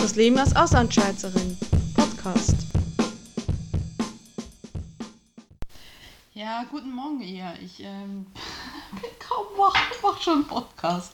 Das 0.00 0.14
Leben 0.14 0.38
als 0.38 0.54
Auslandschweizerin. 0.54 1.58
Podcast. 1.94 2.56
Ja, 6.34 6.64
guten 6.70 6.92
Morgen 6.92 7.20
ihr. 7.20 7.52
Ich 7.62 7.80
ähm, 7.80 8.26
bin 8.92 9.10
kaum 9.18 9.46
wach, 9.56 9.74
ich 9.92 10.02
mach 10.02 10.20
schon 10.20 10.34
einen 10.34 10.46
Podcast. 10.46 11.12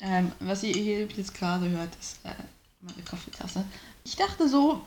Ähm, 0.00 0.32
was 0.40 0.62
ihr 0.64 0.74
hier 0.74 1.06
jetzt 1.06 1.34
gerade 1.34 1.68
hört, 1.70 1.94
ist 2.00 2.18
äh, 2.24 2.34
meine 2.80 3.02
Kaffeetasse. 3.02 3.64
Ich 4.04 4.16
dachte 4.16 4.48
so, 4.48 4.82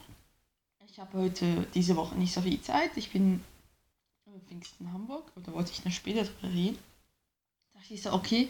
ich 0.86 1.00
habe 1.00 1.18
heute 1.18 1.66
diese 1.74 1.96
Woche 1.96 2.16
nicht 2.16 2.34
so 2.34 2.42
viel 2.42 2.62
Zeit. 2.62 2.92
Ich 2.96 3.12
bin 3.12 3.42
Pfingsten 4.48 4.86
in 4.86 4.94
Hamburg 4.94 5.32
oder 5.36 5.54
wollte 5.54 5.72
ich 5.72 5.84
noch 5.86 5.92
später 5.92 6.24
drüber 6.24 6.54
reden. 6.54 6.78
Da 7.74 7.80
dachte 7.80 7.94
ich 7.94 8.02
so, 8.02 8.12
okay, 8.14 8.50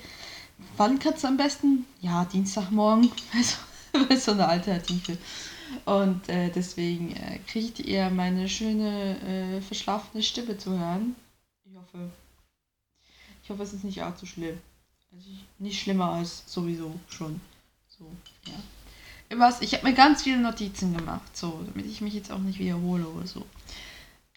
wann 0.77 0.99
kannst 0.99 1.23
du 1.23 1.27
am 1.27 1.37
besten? 1.37 1.85
Ja, 2.01 2.25
Dienstagmorgen. 2.25 3.11
Also, 3.33 3.57
so 4.17 4.31
eine 4.31 4.47
Alternative. 4.47 5.17
Und 5.85 6.29
äh, 6.29 6.49
deswegen 6.49 7.15
äh, 7.15 7.39
kriegt 7.47 7.79
ihr 7.79 8.09
meine 8.09 8.47
schöne, 8.47 9.19
äh, 9.57 9.61
verschlafene 9.61 10.23
Stimme 10.23 10.57
zu 10.57 10.77
hören. 10.77 11.15
Ich 11.65 11.75
hoffe, 11.75 12.11
ich 13.43 13.49
hoffe, 13.49 13.63
es 13.63 13.73
ist 13.73 13.83
nicht 13.83 14.01
allzu 14.01 14.25
schlimm. 14.25 14.59
Also 15.13 15.29
nicht 15.59 15.81
schlimmer 15.81 16.11
als 16.11 16.43
sowieso 16.45 16.99
schon. 17.09 17.41
So, 17.87 18.05
ja. 18.45 19.37
Was, 19.37 19.61
ich 19.61 19.73
habe 19.73 19.85
mir 19.85 19.93
ganz 19.93 20.23
viele 20.23 20.37
Notizen 20.37 20.95
gemacht, 20.95 21.35
so, 21.35 21.61
damit 21.65 21.85
ich 21.85 21.99
mich 21.99 22.13
jetzt 22.13 22.31
auch 22.31 22.39
nicht 22.39 22.59
wiederhole 22.59 23.05
oder 23.07 23.27
so. 23.27 23.45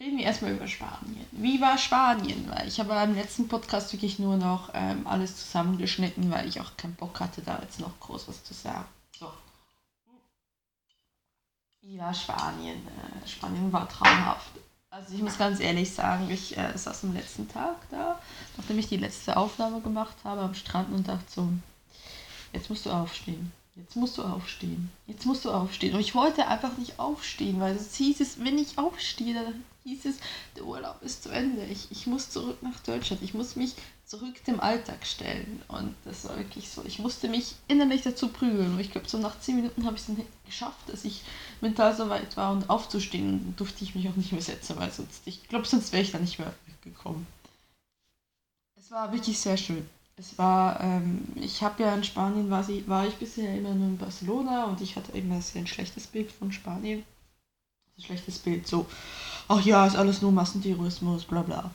Reden 0.00 0.16
wir 0.16 0.24
erstmal 0.24 0.52
über 0.52 0.66
Spanien. 0.66 1.26
Wie 1.30 1.60
war 1.60 1.76
Spanien? 1.76 2.48
Weil 2.48 2.66
ich 2.66 2.80
habe 2.80 2.88
beim 2.88 3.14
letzten 3.14 3.48
Podcast 3.48 3.92
wirklich 3.92 4.18
nur 4.18 4.36
noch 4.36 4.70
ähm, 4.72 5.06
alles 5.06 5.36
zusammengeschnitten, 5.36 6.30
weil 6.30 6.48
ich 6.48 6.60
auch 6.60 6.76
keinen 6.76 6.94
Bock 6.94 7.20
hatte, 7.20 7.42
da 7.42 7.60
jetzt 7.60 7.80
noch 7.80 8.00
groß 8.00 8.26
was 8.28 8.42
zu 8.42 8.54
sagen. 8.54 8.88
So. 9.20 9.30
War 11.82 12.14
Spanien? 12.14 12.78
Äh, 12.78 13.28
Spanien 13.28 13.70
war 13.70 13.86
traumhaft. 13.86 14.52
Also 14.88 15.14
ich 15.14 15.20
muss 15.20 15.36
ganz 15.36 15.60
ehrlich 15.60 15.92
sagen, 15.92 16.30
ich 16.30 16.56
äh, 16.56 16.76
saß 16.76 17.04
am 17.04 17.12
letzten 17.12 17.46
Tag 17.46 17.76
da, 17.90 18.18
nachdem 18.56 18.78
ich 18.78 18.88
die 18.88 18.96
letzte 18.96 19.36
Aufnahme 19.36 19.82
gemacht 19.82 20.16
habe 20.24 20.40
am 20.40 20.54
Strand 20.54 20.90
und 20.92 21.06
dachte 21.06 21.24
so, 21.28 21.48
jetzt 22.54 22.70
musst 22.70 22.86
du 22.86 22.90
aufstehen. 22.90 23.52
Jetzt 23.76 23.94
musst 23.94 24.16
du 24.16 24.22
aufstehen. 24.22 24.90
Jetzt 25.06 25.26
musst 25.26 25.44
du 25.44 25.50
aufstehen. 25.50 25.94
Und 25.94 26.00
ich 26.00 26.14
wollte 26.14 26.48
einfach 26.48 26.76
nicht 26.78 26.98
aufstehen, 26.98 27.60
weil 27.60 27.76
es 27.76 27.94
hieß 27.96 28.20
es, 28.20 28.42
wenn 28.42 28.58
ich 28.58 28.78
aufstehe, 28.78 29.34
dann 29.34 29.64
hieß 29.84 30.06
es, 30.06 30.16
der 30.56 30.64
Urlaub 30.64 31.02
ist 31.02 31.24
zu 31.24 31.28
Ende. 31.28 31.64
Ich, 31.66 31.90
ich 31.90 32.06
muss 32.06 32.30
zurück 32.30 32.62
nach 32.62 32.80
Deutschland. 32.80 33.22
Ich 33.22 33.34
muss 33.34 33.54
mich 33.54 33.74
zurück 34.10 34.44
dem 34.44 34.58
Alltag 34.58 35.06
stellen. 35.06 35.62
Und 35.68 35.94
das 36.04 36.28
war 36.28 36.36
wirklich 36.36 36.68
so. 36.68 36.82
Ich 36.84 36.98
musste 36.98 37.28
mich 37.28 37.54
innerlich 37.68 38.02
dazu 38.02 38.28
prügeln. 38.28 38.72
Und 38.72 38.80
ich 38.80 38.90
glaube, 38.90 39.08
so 39.08 39.18
nach 39.18 39.38
zehn 39.38 39.54
Minuten 39.54 39.86
habe 39.86 39.94
ich 39.94 40.02
es 40.02 40.08
dann 40.08 40.26
geschafft, 40.44 40.88
dass 40.88 41.04
ich 41.04 41.22
mental 41.60 41.94
so 41.94 42.08
weit 42.08 42.36
war 42.36 42.52
und 42.52 42.68
aufzustehen. 42.68 43.34
Und 43.46 43.60
durfte 43.60 43.84
ich 43.84 43.94
mich 43.94 44.08
auch 44.08 44.16
nicht 44.16 44.32
mehr 44.32 44.42
setzen, 44.42 44.76
weil 44.78 44.90
sonst, 44.90 45.22
ich 45.26 45.48
glaube, 45.48 45.66
sonst 45.66 45.92
wäre 45.92 46.02
ich 46.02 46.10
da 46.10 46.18
nicht 46.18 46.40
mehr 46.40 46.52
weggekommen. 46.66 47.24
Es 48.76 48.90
war 48.90 49.12
wirklich 49.12 49.38
sehr 49.38 49.56
schön. 49.56 49.88
Es 50.16 50.36
war, 50.36 50.80
ähm, 50.80 51.28
ich 51.36 51.62
habe 51.62 51.82
ja 51.82 51.94
in 51.94 52.02
Spanien, 52.02 52.50
war, 52.50 52.64
sie, 52.64 52.86
war 52.88 53.06
ich 53.06 53.14
bisher 53.14 53.56
immer 53.56 53.72
nur 53.74 53.88
in 53.88 53.96
Barcelona 53.96 54.64
und 54.64 54.80
ich 54.80 54.96
hatte 54.96 55.16
immer 55.16 55.40
sehr 55.40 55.62
ein 55.62 55.68
schlechtes 55.68 56.08
Bild 56.08 56.32
von 56.32 56.50
Spanien. 56.50 57.04
Ein 57.96 58.02
schlechtes 58.02 58.38
Bild, 58.40 58.66
so, 58.66 58.86
ach 59.48 59.64
ja, 59.64 59.86
ist 59.86 59.96
alles 59.96 60.20
nur 60.20 60.32
Massentourismus, 60.32 61.24
bla 61.24 61.42
bla. 61.42 61.70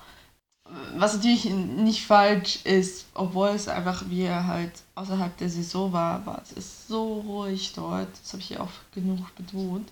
Was 0.97 1.15
natürlich 1.15 1.45
nicht 1.45 2.05
falsch 2.05 2.59
ist, 2.65 3.05
obwohl 3.13 3.49
es 3.49 3.67
einfach 3.67 4.09
wie 4.09 4.29
halt 4.29 4.71
außerhalb 4.95 5.35
der 5.37 5.49
Saison 5.49 5.91
war, 5.93 6.25
war 6.25 6.41
es 6.41 6.51
ist 6.51 6.87
so 6.87 7.19
ruhig 7.21 7.73
dort, 7.73 8.09
das 8.21 8.33
habe 8.33 8.41
ich 8.41 8.49
ja 8.51 8.59
auch 8.61 8.71
genug 8.93 9.33
betont. 9.35 9.89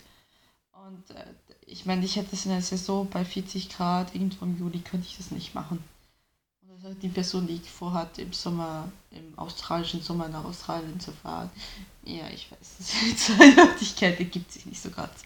Und 0.85 1.15
äh, 1.15 1.25
ich 1.65 1.85
meine, 1.85 2.03
ich 2.05 2.15
hätte 2.15 2.35
es 2.35 2.45
in 2.45 2.51
der 2.51 2.61
Saison 2.61 3.09
bei 3.09 3.23
40 3.25 3.69
Grad, 3.69 4.13
irgendwo 4.13 4.45
im 4.45 4.57
Juli, 4.57 4.79
könnte 4.79 5.07
ich 5.07 5.17
das 5.17 5.31
nicht 5.31 5.55
machen 5.55 5.83
die 7.01 7.09
Person, 7.09 7.47
die 7.47 7.55
ich 7.55 7.69
vorhatte, 7.69 8.21
im 8.21 8.33
Sommer, 8.33 8.91
im 9.11 9.37
australischen 9.37 10.01
Sommer 10.01 10.27
nach 10.27 10.43
Australien 10.43 10.99
zu 10.99 11.11
fahren. 11.11 11.49
Ja, 12.03 12.27
ich 12.29 12.51
weiß, 12.51 12.77
die 13.01 13.15
Zweideutigkeit 13.15 14.19
ergibt 14.19 14.51
sich 14.51 14.65
nicht 14.65 14.81
so 14.81 14.89
ganz. 14.89 15.23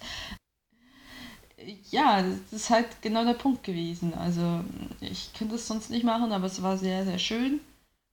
Ja, 1.89 2.21
das 2.21 2.53
ist 2.53 2.69
halt 2.69 3.01
genau 3.01 3.25
der 3.25 3.33
Punkt 3.33 3.63
gewesen. 3.63 4.13
Also, 4.13 4.63
ich 5.01 5.33
könnte 5.33 5.55
es 5.55 5.67
sonst 5.67 5.89
nicht 5.89 6.03
machen, 6.03 6.31
aber 6.31 6.45
es 6.45 6.61
war 6.61 6.77
sehr, 6.77 7.03
sehr 7.03 7.19
schön. 7.19 7.59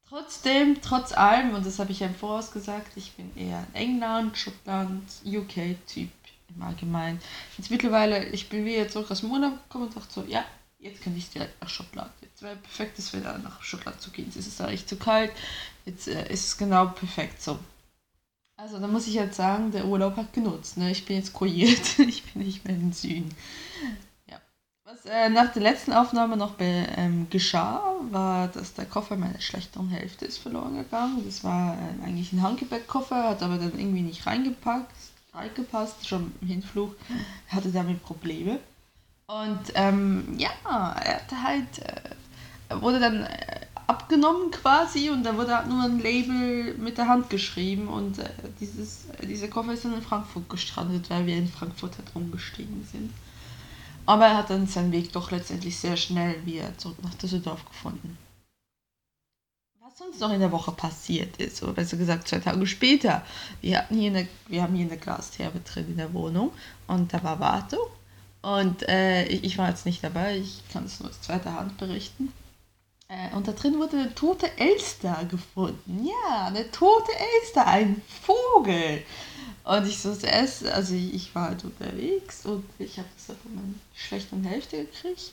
Trotzdem, 0.08 0.80
trotz 0.80 1.12
allem, 1.12 1.54
und 1.54 1.66
das 1.66 1.78
habe 1.78 1.92
ich 1.92 2.00
ja 2.00 2.06
im 2.06 2.14
Voraus 2.14 2.52
gesagt, 2.52 2.96
ich 2.96 3.12
bin 3.12 3.36
eher 3.36 3.58
ein 3.58 3.74
England, 3.74 4.36
Schottland, 4.36 5.02
UK-Typ 5.24 6.10
im 6.54 6.62
Allgemeinen. 6.62 7.20
Jetzt 7.58 7.70
mittlerweile, 7.70 8.24
ich 8.28 8.48
bin 8.48 8.64
wieder 8.64 8.88
zurück 8.88 9.10
aus 9.10 9.20
dem 9.20 9.30
Urlaub 9.30 9.62
gekommen 9.64 9.88
und 9.88 9.96
dachte 9.96 10.12
so, 10.12 10.24
ja, 10.24 10.44
jetzt 10.78 11.02
kann 11.02 11.16
ich 11.16 11.30
direkt 11.30 11.60
nach 11.60 11.68
Schottland. 11.68 12.12
Jetzt 12.20 12.42
wäre 12.42 12.56
perfektes 12.56 13.12
Wetter, 13.12 13.38
nach 13.38 13.62
Schottland 13.62 14.00
zu 14.00 14.10
gehen. 14.10 14.26
Jetzt 14.26 14.36
ist 14.36 14.46
es 14.46 14.56
da 14.56 14.68
echt 14.68 14.88
zu 14.88 14.96
kalt. 14.96 15.32
Jetzt 15.84 16.08
äh, 16.08 16.32
ist 16.32 16.46
es 16.46 16.56
genau 16.56 16.86
perfekt 16.86 17.42
so. 17.42 17.58
Also 18.56 18.78
da 18.78 18.86
muss 18.86 19.08
ich 19.08 19.14
jetzt 19.14 19.36
sagen, 19.36 19.72
der 19.72 19.86
Urlaub 19.86 20.16
hat 20.16 20.32
genutzt. 20.32 20.76
Ne? 20.76 20.90
Ich 20.90 21.04
bin 21.04 21.16
jetzt 21.16 21.32
kuriert. 21.32 21.98
ich 21.98 22.22
bin 22.24 22.42
nicht 22.42 22.64
mehr 22.64 22.76
im 22.76 22.92
Süden. 22.92 23.34
Ja. 24.30 24.36
Was 24.84 25.04
äh, 25.06 25.28
nach 25.28 25.52
der 25.52 25.62
letzten 25.62 25.92
Aufnahme 25.92 26.36
noch 26.36 26.54
ähm, 26.60 27.26
geschah, 27.30 27.82
war, 28.10 28.48
dass 28.48 28.74
der 28.74 28.86
Koffer 28.86 29.16
meiner 29.16 29.40
schlechteren 29.40 29.88
Hälfte 29.88 30.24
ist 30.24 30.38
verloren 30.38 30.76
gegangen. 30.76 31.22
Das 31.26 31.42
war 31.42 31.74
äh, 31.74 32.06
eigentlich 32.06 32.32
ein 32.32 32.42
Handgepäckkoffer, 32.42 33.28
hat 33.30 33.42
aber 33.42 33.58
dann 33.58 33.78
irgendwie 33.78 34.02
nicht 34.02 34.24
reingepackt, 34.26 34.94
reingepasst, 35.32 36.06
schon 36.06 36.32
im 36.40 36.46
Hinflug. 36.46 36.96
Hatte 37.48 37.70
damit 37.70 38.02
Probleme. 38.04 38.60
Und 39.26 39.72
ähm, 39.74 40.36
ja, 40.38 40.50
er 40.64 41.16
hatte 41.16 41.42
halt, 41.42 41.78
äh, 41.80 42.80
wurde 42.80 43.00
dann 43.00 43.24
äh, 43.24 43.66
abgenommen 43.86 44.50
quasi 44.50 45.10
und 45.10 45.24
da 45.24 45.36
wurde 45.36 45.56
halt 45.56 45.68
nur 45.68 45.82
ein 45.82 45.98
Label 45.98 46.74
mit 46.78 46.98
der 46.98 47.08
Hand 47.08 47.30
geschrieben 47.30 47.88
und 47.88 48.18
äh, 48.18 48.30
dieses, 48.60 49.06
dieser 49.22 49.48
Koffer 49.48 49.72
ist 49.72 49.84
dann 49.84 49.94
in 49.94 50.02
Frankfurt 50.02 50.48
gestrandet, 50.48 51.10
weil 51.10 51.26
wir 51.26 51.36
in 51.36 51.48
Frankfurt 51.48 51.98
halt 51.98 52.14
rumgestiegen 52.14 52.86
sind. 52.90 53.12
Aber 54.06 54.26
er 54.26 54.36
hat 54.38 54.50
dann 54.50 54.66
seinen 54.66 54.92
Weg 54.92 55.12
doch 55.12 55.30
letztendlich 55.30 55.78
sehr 55.78 55.96
schnell 55.96 56.44
wieder 56.44 56.76
zurück 56.78 56.96
nach 57.02 57.14
Düsseldorf 57.14 57.64
gefunden. 57.64 58.18
Was 59.80 60.00
uns 60.00 60.20
noch 60.20 60.32
in 60.32 60.40
der 60.40 60.52
Woche 60.52 60.72
passiert 60.72 61.36
ist, 61.38 61.62
oder 61.62 61.72
besser 61.72 61.96
gesagt 61.96 62.28
zwei 62.28 62.38
Tage 62.38 62.66
später, 62.66 63.22
wir, 63.60 63.78
hatten 63.78 63.96
hier 63.96 64.10
eine, 64.10 64.28
wir 64.48 64.62
haben 64.62 64.74
hier 64.74 64.86
eine 64.86 64.98
Glastherbe 64.98 65.60
drin 65.60 65.86
in 65.88 65.96
der 65.96 66.12
Wohnung 66.12 66.52
und 66.86 67.12
da 67.14 67.22
war 67.22 67.40
Wartung 67.40 67.86
und 68.42 68.86
äh, 68.88 69.24
ich 69.26 69.56
war 69.56 69.68
jetzt 69.68 69.86
nicht 69.86 70.04
dabei, 70.04 70.36
ich 70.36 70.62
kann 70.72 70.84
es 70.84 71.00
nur 71.00 71.08
aus 71.08 71.22
zweiter 71.22 71.54
Hand 71.54 71.78
berichten. 71.78 72.32
Äh, 73.14 73.34
und 73.34 73.46
da 73.46 73.52
drin 73.52 73.78
wurde 73.78 73.98
eine 73.98 74.14
tote 74.14 74.50
Elster 74.58 75.24
gefunden. 75.30 76.04
Ja, 76.04 76.46
eine 76.46 76.70
tote 76.70 77.12
Elster, 77.12 77.66
ein 77.66 78.02
Vogel. 78.22 79.02
Und 79.64 79.86
ich 79.86 79.98
so 79.98 80.14
zuerst, 80.14 80.66
also 80.66 80.94
ich, 80.94 81.34
war 81.34 81.48
halt 81.50 81.64
unterwegs 81.64 82.44
und 82.44 82.64
ich 82.78 82.98
habe 82.98 83.08
das 83.16 83.36
von 83.36 83.54
meiner 83.54 83.74
schlechten 83.94 84.44
Hälfte 84.44 84.84
gekriegt. 84.84 85.32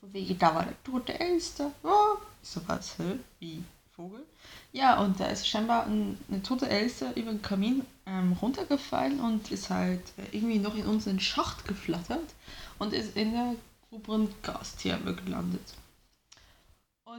Von 0.00 0.12
wegen, 0.12 0.38
da 0.38 0.54
war 0.54 0.62
eine 0.62 0.82
tote 0.84 1.18
Elster. 1.18 1.72
Oh. 1.82 2.16
Ich 2.42 2.48
so, 2.48 2.60
was, 2.66 2.98
hä? 2.98 3.18
Wie? 3.40 3.62
Vogel? 3.94 4.24
Ja, 4.72 5.00
und 5.02 5.18
da 5.18 5.26
ist 5.26 5.46
scheinbar 5.46 5.86
ein, 5.86 6.18
eine 6.30 6.42
tote 6.42 6.68
Elster 6.68 7.14
über 7.16 7.32
den 7.32 7.42
Kamin 7.42 7.84
ähm, 8.06 8.32
runtergefallen 8.40 9.20
und 9.20 9.50
ist 9.50 9.70
halt 9.70 10.02
irgendwie 10.30 10.60
noch 10.60 10.76
in 10.76 10.86
unseren 10.86 11.18
Schacht 11.18 11.66
geflattert 11.66 12.34
und 12.78 12.94
ist 12.94 13.16
in 13.16 13.32
der 13.32 13.54
oberen 13.90 14.32
Gastherme 14.42 15.14
gelandet. 15.14 15.74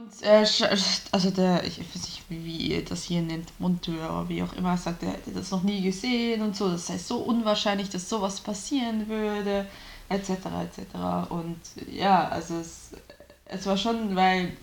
Und 0.00 0.22
äh, 0.22 0.46
also 1.12 1.30
der, 1.30 1.64
ich 1.64 1.78
weiß 1.78 1.94
nicht, 1.94 2.22
wie 2.30 2.56
ihr 2.56 2.84
das 2.84 3.02
hier 3.04 3.20
nennt, 3.20 3.52
Monteur 3.60 4.26
wie 4.28 4.42
auch 4.42 4.52
immer, 4.54 4.76
sagt, 4.78 5.02
er 5.02 5.10
hätte 5.10 5.30
das 5.30 5.50
noch 5.50 5.62
nie 5.62 5.82
gesehen 5.82 6.40
und 6.40 6.56
so. 6.56 6.70
Das 6.70 6.88
heißt 6.88 7.06
so 7.06 7.18
unwahrscheinlich, 7.18 7.90
dass 7.90 8.08
sowas 8.08 8.40
passieren 8.40 9.08
würde, 9.08 9.66
etc. 10.08 10.30
etc. 10.30 11.30
Und 11.30 11.60
ja, 11.92 12.28
also 12.28 12.54
es, 12.54 12.92
es 13.44 13.66
war 13.66 13.76
schon, 13.76 14.16
weil 14.16 14.56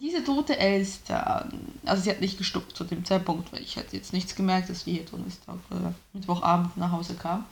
diese 0.00 0.22
tote 0.22 0.56
Elster, 0.56 1.48
also 1.84 2.02
sie 2.02 2.10
hat 2.10 2.20
nicht 2.20 2.38
gestuckt 2.38 2.76
zu 2.76 2.84
dem 2.84 3.04
Zeitpunkt, 3.04 3.52
weil 3.52 3.62
ich 3.62 3.76
hatte 3.76 3.96
jetzt 3.96 4.12
nichts 4.12 4.36
gemerkt, 4.36 4.70
dass 4.70 4.86
wir 4.86 4.94
hier 4.94 5.04
Donnerstag 5.04 5.56
oder 5.70 5.94
Mittwochabend 6.12 6.76
nach 6.76 6.92
Hause 6.92 7.14
kamen. 7.14 7.44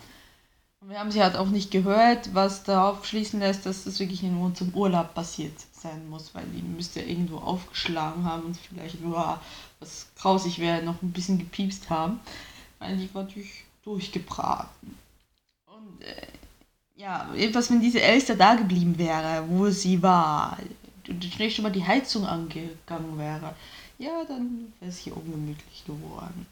Und 0.82 0.90
wir 0.90 0.98
haben 0.98 1.12
sie 1.12 1.22
halt 1.22 1.36
auch 1.36 1.48
nicht 1.48 1.70
gehört, 1.70 2.34
was 2.34 2.64
darauf 2.64 3.06
schließen 3.06 3.38
lässt, 3.38 3.66
dass 3.66 3.84
das 3.84 4.00
wirklich 4.00 4.24
in 4.24 4.36
unserem 4.36 4.74
Urlaub 4.74 5.14
passiert 5.14 5.54
sein 5.72 6.08
muss, 6.10 6.34
weil 6.34 6.44
die 6.46 6.62
müsste 6.62 7.00
irgendwo 7.00 7.36
aufgeschlagen 7.36 8.24
haben 8.24 8.46
und 8.46 8.56
vielleicht 8.56 9.00
nur, 9.00 9.40
was 9.78 10.08
grausig 10.16 10.58
wäre, 10.58 10.82
noch 10.82 11.00
ein 11.00 11.12
bisschen 11.12 11.38
gepiepst 11.38 11.88
haben, 11.88 12.18
weil 12.80 12.96
die 12.96 13.14
war 13.14 13.22
natürlich 13.22 13.64
durchgebraten. 13.84 14.98
Und 15.66 16.02
äh, 16.04 16.26
ja, 16.96 17.32
etwas, 17.36 17.70
wenn 17.70 17.80
diese 17.80 18.02
Elster 18.02 18.34
da 18.34 18.56
geblieben 18.56 18.98
wäre, 18.98 19.44
wo 19.48 19.70
sie 19.70 20.02
war, 20.02 20.58
und 21.08 21.24
vielleicht 21.24 21.56
schon 21.56 21.62
mal 21.62 21.70
die 21.70 21.86
Heizung 21.86 22.26
angegangen 22.26 23.18
wäre, 23.18 23.54
ja, 23.98 24.24
dann 24.26 24.72
wäre 24.80 24.90
es 24.90 24.98
hier 24.98 25.16
ungemütlich 25.16 25.84
geworden. 25.84 26.46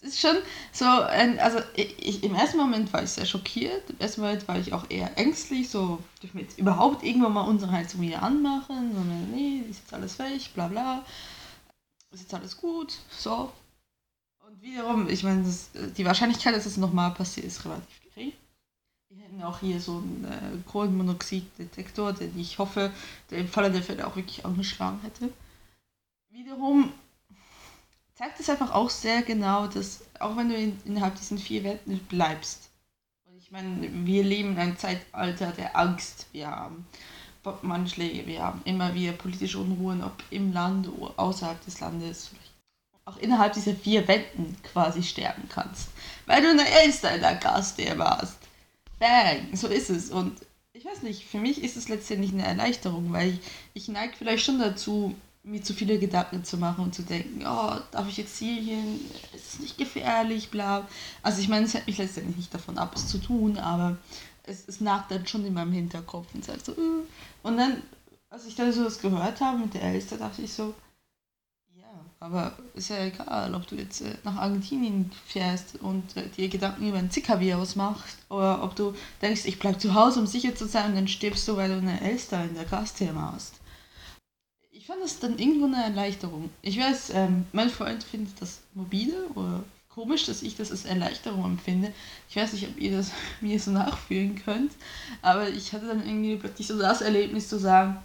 Das 0.00 0.06
Das 0.06 0.14
ist 0.14 0.20
schon 0.20 0.36
so, 0.70 0.84
ein, 0.84 1.40
also 1.40 1.58
ich, 1.74 2.22
im 2.22 2.34
ersten 2.36 2.58
Moment 2.58 2.92
war 2.92 3.02
ich 3.02 3.10
sehr 3.10 3.26
schockiert, 3.26 3.90
im 3.90 3.98
ersten 3.98 4.20
Moment 4.20 4.46
war 4.46 4.56
ich 4.56 4.72
auch 4.72 4.88
eher 4.88 5.18
ängstlich, 5.18 5.68
so, 5.68 5.98
dürfen 6.22 6.38
wir 6.38 6.44
jetzt 6.44 6.58
überhaupt 6.58 7.02
irgendwann 7.02 7.32
mal 7.32 7.48
unsere 7.48 7.72
Heizung 7.72 8.02
wieder 8.02 8.22
anmachen? 8.22 8.96
Und 8.96 9.32
nee, 9.32 9.64
ist 9.68 9.80
jetzt 9.80 9.92
alles 9.92 10.16
weg, 10.20 10.42
bla 10.54 10.68
bla, 10.68 11.04
ist 12.12 12.20
jetzt 12.20 12.34
alles 12.34 12.56
gut, 12.56 12.98
so. 13.10 13.50
Und 14.46 14.62
wiederum, 14.62 15.08
ich 15.08 15.24
meine, 15.24 15.44
die 15.96 16.04
Wahrscheinlichkeit, 16.04 16.54
dass 16.54 16.66
es 16.66 16.76
nochmal 16.76 17.10
passiert, 17.12 17.46
ist 17.46 17.64
relativ 17.64 18.00
gering. 18.02 18.32
Wir 19.08 19.24
hätten 19.24 19.42
auch 19.42 19.58
hier 19.58 19.80
so 19.80 19.96
einen 19.96 20.24
äh, 20.24 20.70
Kohlenmonoxiddetektor, 20.70 22.12
den 22.12 22.38
ich 22.38 22.60
hoffe, 22.60 22.92
der 23.30 23.38
im 23.38 23.48
Falle 23.48 23.72
der 23.72 23.82
Fälle 23.82 24.06
auch 24.06 24.14
wirklich 24.14 24.44
angeschlagen 24.44 25.00
hätte. 25.02 25.32
Wiederum 26.30 26.92
zeigt 28.16 28.40
es 28.40 28.50
einfach 28.50 28.72
auch 28.72 28.90
sehr 28.90 29.22
genau, 29.22 29.66
dass 29.66 30.00
auch 30.18 30.36
wenn 30.36 30.48
du 30.48 30.56
in, 30.56 30.80
innerhalb 30.84 31.14
diesen 31.16 31.38
vier 31.38 31.62
Wänden 31.62 31.98
bleibst, 32.08 32.70
und 33.28 33.38
ich 33.38 33.50
meine, 33.50 33.88
wir 34.06 34.24
leben 34.24 34.52
in 34.52 34.58
einem 34.58 34.78
Zeitalter 34.78 35.52
der 35.52 35.76
Angst, 35.76 36.26
wir 36.32 36.50
haben 36.50 36.86
Bombenanschläge, 37.42 38.26
wir 38.26 38.42
haben 38.42 38.62
immer 38.64 38.94
wieder 38.94 39.12
politische 39.12 39.58
Unruhen, 39.58 40.02
ob 40.02 40.14
im 40.30 40.52
Land 40.52 40.88
oder 40.88 41.14
außerhalb 41.16 41.62
des 41.64 41.78
Landes, 41.80 42.30
auch 43.04 43.18
innerhalb 43.18 43.52
dieser 43.52 43.74
vier 43.74 44.08
Wänden 44.08 44.56
quasi 44.64 45.02
sterben 45.02 45.48
kannst, 45.48 45.90
weil 46.24 46.42
du 46.42 46.50
eine 46.50 46.64
in 46.64 47.20
der 47.20 47.36
Gastwehr 47.36 47.96
warst. 47.98 48.38
Bang, 48.98 49.54
so 49.54 49.68
ist 49.68 49.90
es. 49.90 50.10
Und 50.10 50.40
ich 50.72 50.84
weiß 50.84 51.02
nicht, 51.02 51.24
für 51.24 51.38
mich 51.38 51.62
ist 51.62 51.76
es 51.76 51.88
letztendlich 51.88 52.32
eine 52.32 52.44
Erleichterung, 52.44 53.12
weil 53.12 53.28
ich, 53.28 53.40
ich 53.74 53.88
neige 53.88 54.14
vielleicht 54.16 54.44
schon 54.44 54.58
dazu, 54.58 55.14
mir 55.46 55.62
zu 55.62 55.74
viele 55.74 55.98
Gedanken 55.98 56.44
zu 56.44 56.58
machen 56.58 56.84
und 56.84 56.94
zu 56.94 57.02
denken, 57.02 57.44
oh, 57.46 57.76
darf 57.92 58.08
ich 58.08 58.16
jetzt 58.16 58.36
hier 58.36 58.60
hin? 58.60 59.00
Ist 59.32 59.54
es 59.54 59.60
nicht 59.60 59.78
gefährlich? 59.78 60.50
Bla. 60.50 60.86
Also 61.22 61.40
ich 61.40 61.48
meine, 61.48 61.66
es 61.66 61.74
hält 61.74 61.86
mich 61.86 61.98
letztendlich 61.98 62.36
nicht 62.36 62.54
davon 62.54 62.76
ab, 62.78 62.92
es 62.96 63.06
zu 63.06 63.18
tun, 63.18 63.56
aber 63.56 63.96
es, 64.42 64.64
es 64.66 64.80
nagt 64.80 65.10
dann 65.12 65.26
schon 65.26 65.46
in 65.46 65.54
meinem 65.54 65.72
Hinterkopf 65.72 66.26
und 66.34 66.44
sagt 66.44 66.66
so, 66.66 66.72
uh. 66.72 67.04
und 67.44 67.56
dann, 67.56 67.80
als 68.28 68.46
ich 68.46 68.56
dann 68.56 68.72
so 68.72 68.82
das 68.82 69.00
gehört 69.00 69.40
habe 69.40 69.58
mit 69.58 69.74
der 69.74 69.82
Elster, 69.82 70.16
dachte 70.16 70.42
ich 70.42 70.52
so, 70.52 70.74
ja, 71.76 71.86
aber 72.18 72.52
ist 72.74 72.90
ja 72.90 73.04
egal, 73.04 73.54
ob 73.54 73.68
du 73.68 73.76
jetzt 73.76 74.00
äh, 74.00 74.16
nach 74.24 74.36
Argentinien 74.36 75.12
fährst 75.26 75.76
und 75.80 76.16
äh, 76.16 76.28
dir 76.28 76.48
Gedanken 76.48 76.88
über 76.88 76.98
ein 76.98 77.12
Zika-Virus 77.12 77.76
machst 77.76 78.18
oder 78.30 78.64
ob 78.64 78.74
du 78.74 78.94
denkst, 79.22 79.44
ich 79.44 79.60
bleib 79.60 79.80
zu 79.80 79.94
Hause, 79.94 80.18
um 80.18 80.26
sicher 80.26 80.56
zu 80.56 80.66
sein 80.66 80.90
und 80.90 80.96
dann 80.96 81.08
stirbst 81.08 81.46
du, 81.46 81.56
weil 81.56 81.68
du 81.68 81.78
eine 81.78 82.00
Elster 82.00 82.42
in 82.42 82.54
der 82.54 82.64
Gastherme 82.64 83.32
hast 83.32 83.60
ich 84.86 84.92
fand 84.92 85.02
das 85.02 85.18
dann 85.18 85.36
irgendwo 85.36 85.64
eine 85.64 85.82
Erleichterung. 85.82 86.48
Ich 86.62 86.78
weiß, 86.78 87.10
ähm, 87.14 87.44
mein 87.52 87.70
Freund 87.70 88.04
findet 88.04 88.40
das 88.40 88.60
mobile 88.72 89.26
oder 89.34 89.64
komisch, 89.88 90.26
dass 90.26 90.42
ich 90.42 90.54
das 90.54 90.70
als 90.70 90.84
Erleichterung 90.84 91.44
empfinde. 91.44 91.92
Ich 92.30 92.36
weiß 92.36 92.52
nicht, 92.52 92.68
ob 92.68 92.78
ihr 92.80 92.96
das 92.96 93.10
mir 93.40 93.58
so 93.58 93.72
nachfühlen 93.72 94.40
könnt, 94.44 94.70
aber 95.22 95.48
ich 95.48 95.72
hatte 95.72 95.88
dann 95.88 96.06
irgendwie 96.06 96.36
plötzlich 96.36 96.68
so 96.68 96.78
das 96.78 97.00
Erlebnis 97.00 97.48
zu 97.48 97.58
sagen, 97.58 98.00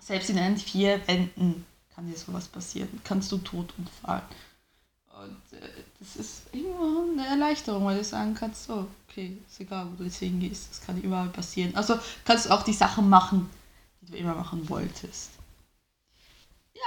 selbst 0.00 0.30
in 0.30 0.38
einen 0.38 0.56
vier 0.56 1.06
Wänden 1.06 1.66
kann 1.94 2.10
dir 2.10 2.16
sowas 2.16 2.48
passieren, 2.48 2.88
kannst 3.04 3.30
du 3.30 3.36
tot 3.36 3.74
umfallen. 3.76 4.22
Und 5.22 5.58
äh, 5.58 5.68
das 5.98 6.16
ist 6.16 6.44
irgendwo 6.52 7.12
eine 7.12 7.26
Erleichterung, 7.26 7.84
weil 7.84 7.98
du 7.98 8.04
sagen 8.04 8.32
kannst, 8.32 8.64
so, 8.64 8.86
okay, 9.06 9.36
ist 9.46 9.60
egal, 9.60 9.86
wo 9.92 9.96
du 9.96 10.04
jetzt 10.04 10.16
hingehst, 10.16 10.70
das 10.70 10.80
kann 10.80 10.98
überall 11.02 11.28
passieren. 11.28 11.76
Also 11.76 11.98
kannst 12.24 12.46
du 12.46 12.52
auch 12.52 12.62
die 12.62 12.72
Sachen 12.72 13.10
machen, 13.10 13.50
die 14.00 14.12
du 14.12 14.16
immer 14.16 14.34
machen 14.34 14.66
wolltest. 14.70 15.32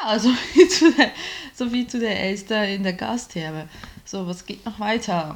Ja, 0.01 0.07
also 0.09 0.29
viel 0.31 0.67
zu 0.67 0.91
der, 0.91 1.11
so 1.53 1.69
viel 1.69 1.87
zu 1.87 1.99
der 1.99 2.19
Elster 2.19 2.67
in 2.67 2.83
der 2.83 2.93
Gastherbe. 2.93 3.67
So, 4.05 4.27
was 4.27 4.45
geht 4.45 4.65
noch 4.65 4.79
weiter? 4.79 5.35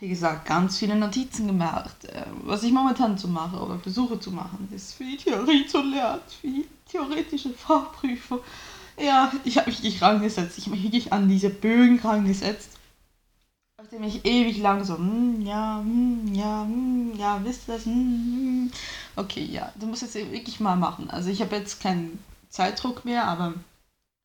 Wie 0.00 0.08
gesagt, 0.08 0.46
ganz 0.46 0.78
viele 0.78 0.96
Notizen 0.96 1.46
gemacht. 1.46 2.04
Äh, 2.04 2.26
was 2.42 2.62
ich 2.62 2.72
momentan 2.72 3.16
so 3.16 3.28
mache 3.28 3.56
oder 3.58 3.78
versuche 3.78 4.20
zu 4.20 4.30
machen, 4.30 4.68
ist 4.74 4.94
für 4.94 5.04
die 5.04 5.16
Theorie 5.16 5.66
zu 5.66 5.80
lernen, 5.80 6.20
für 6.40 6.48
die 6.48 6.66
theoretische 6.90 7.50
Fachprüfung. 7.50 8.40
Ja, 8.98 9.32
ich 9.44 9.56
habe 9.58 9.70
mich 9.70 9.82
wirklich 9.82 10.02
rangesetzt. 10.02 10.58
Ich 10.58 10.66
habe 10.66 10.76
mich 10.76 10.84
wirklich 10.84 11.12
an 11.12 11.28
diese 11.28 11.50
Bögen 11.50 11.98
rangesetzt. 12.00 12.70
Nachdem 13.78 14.04
ich 14.04 14.24
ewig 14.24 14.58
lang 14.58 14.84
so, 14.84 14.96
hm, 14.96 15.42
ja, 15.42 15.80
hm, 15.80 16.34
ja, 16.34 16.62
hm, 16.62 17.12
ja, 17.16 17.40
wisst 17.44 17.68
ihr 17.68 17.74
das? 17.74 17.84
Hm. 17.84 18.70
Okay, 19.16 19.44
ja, 19.44 19.70
du 19.78 19.86
musst 19.86 20.02
jetzt 20.02 20.14
wirklich 20.14 20.60
mal 20.60 20.76
machen. 20.76 21.10
Also 21.10 21.30
ich 21.30 21.40
habe 21.42 21.56
jetzt 21.56 21.80
keinen 21.80 22.18
Zeitdruck 22.56 23.04
mehr, 23.04 23.24
aber 23.24 23.52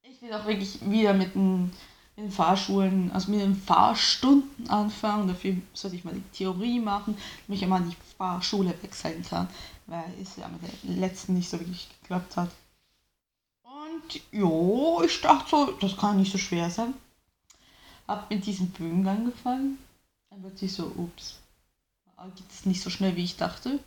ich 0.03 0.21
will 0.21 0.33
auch 0.33 0.45
wirklich 0.45 0.79
wieder 0.89 1.13
mit 1.13 1.35
den, 1.35 1.65
mit 2.15 2.25
den 2.25 2.31
Fahrschulen, 2.31 3.11
also 3.11 3.29
mit 3.29 3.41
den 3.41 3.57
Fahrstunden 3.57 4.69
anfangen. 4.69 5.27
Dafür 5.27 5.57
sollte 5.73 5.97
ich 5.97 6.05
mal 6.05 6.13
die 6.13 6.37
Theorie 6.37 6.79
machen, 6.79 7.17
damit 7.45 7.61
ich 7.61 7.69
an 7.69 7.89
die 7.89 7.97
Fahrschule 8.17 8.73
wechseln 8.81 9.21
kann, 9.23 9.49
weil 9.87 10.13
es 10.21 10.37
ja 10.37 10.47
mit 10.47 10.61
der 10.63 10.95
letzten 10.95 11.33
nicht 11.33 11.49
so 11.49 11.59
wirklich 11.59 11.89
geklappt 12.01 12.37
hat. 12.37 12.51
Und 13.63 14.21
jo, 14.31 15.01
ich 15.05 15.19
dachte 15.19 15.49
so, 15.49 15.71
das 15.81 15.97
kann 15.97 16.15
nicht 16.15 16.31
so 16.31 16.37
schwer 16.37 16.69
sein. 16.69 16.93
Hab 18.07 18.29
mit 18.29 18.45
diesem 18.45 18.69
Bögen 18.69 19.05
angefangen. 19.07 19.77
Dann 20.29 20.41
wird 20.43 20.57
sich 20.57 20.71
so, 20.71 20.85
ups, 20.85 21.39
geht 22.35 22.49
es 22.49 22.65
nicht 22.65 22.81
so 22.81 22.89
schnell, 22.89 23.17
wie 23.17 23.25
ich 23.25 23.35
dachte. 23.35 23.79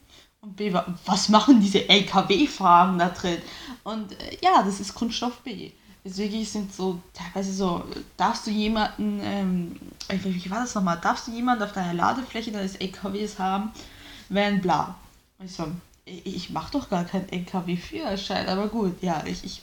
Und 0.45 0.57
B 0.57 0.75
was 1.07 1.31
machen 1.31 1.59
diese 1.59 1.89
LKW-Fragen 1.89 2.99
da 2.99 3.09
drin? 3.09 3.39
Und 3.83 4.13
äh, 4.13 4.37
ja, 4.43 4.63
das 4.63 4.79
ist 4.79 4.95
Kunststoff 4.95 5.39
B. 5.39 5.73
Deswegen 6.05 6.45
sind 6.45 6.75
so 6.75 7.01
teilweise 7.15 7.55
so, 7.55 7.83
darfst 8.19 8.47
du 8.47 8.51
jemanden, 8.51 9.21
ähm, 9.23 9.81
wie 10.11 10.51
war 10.51 10.61
das 10.61 10.75
nochmal, 10.75 11.01
darfst 11.01 11.29
du 11.29 11.33
jemanden 11.33 11.65
auf 11.65 11.73
deiner 11.73 11.95
Ladefläche 11.95 12.53
deines 12.53 12.77
LKWs 12.77 13.39
haben, 13.39 13.73
wenn 14.29 14.61
bla. 14.61 14.97
Und 15.39 15.47
ich 15.47 15.53
so, 15.53 15.67
ich, 16.05 16.27
ich 16.27 16.51
mach 16.51 16.69
doch 16.69 16.91
gar 16.91 17.05
keinen 17.05 17.31
LKW-Führerschein, 17.31 18.47
aber 18.47 18.69
gut, 18.69 19.03
ja, 19.03 19.25
ich, 19.25 19.45
ich 19.45 19.63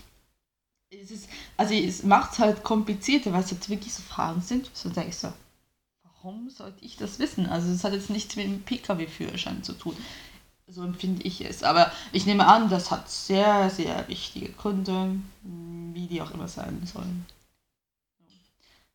es 0.90 1.12
ist, 1.12 1.30
also 1.58 1.76
es 1.76 2.02
macht 2.04 2.34
es 2.34 2.40
halt 2.40 2.64
komplizierter, 2.64 3.32
weil 3.32 3.44
es 3.44 3.52
jetzt 3.52 3.70
wirklich 3.70 3.94
so 3.94 4.02
Fragen 4.02 4.42
sind. 4.42 4.70
So 4.74 4.90
denke 4.90 5.12
ich 5.12 5.16
so, 5.16 5.32
warum 6.04 6.50
sollte 6.50 6.84
ich 6.84 6.98
das 6.98 7.20
wissen? 7.20 7.46
Also 7.46 7.72
es 7.72 7.84
hat 7.84 7.94
jetzt 7.94 8.10
nichts 8.10 8.36
mit 8.36 8.46
dem 8.46 8.64
Pkw-Führerschein 8.64 9.64
zu 9.64 9.74
tun. 9.74 9.96
So 10.72 10.84
empfinde 10.84 11.24
ich 11.24 11.44
es. 11.44 11.64
Aber 11.64 11.92
ich 12.14 12.26
nehme 12.26 12.48
an, 12.48 12.70
das 12.70 12.92
hat 12.92 13.10
sehr, 13.10 13.70
sehr 13.70 14.08
wichtige 14.08 14.50
Gründe, 14.54 15.18
wie 15.44 16.08
die 16.08 16.22
auch 16.22 16.32
immer 16.32 16.48
sein 16.48 16.82
sollen. 16.86 17.26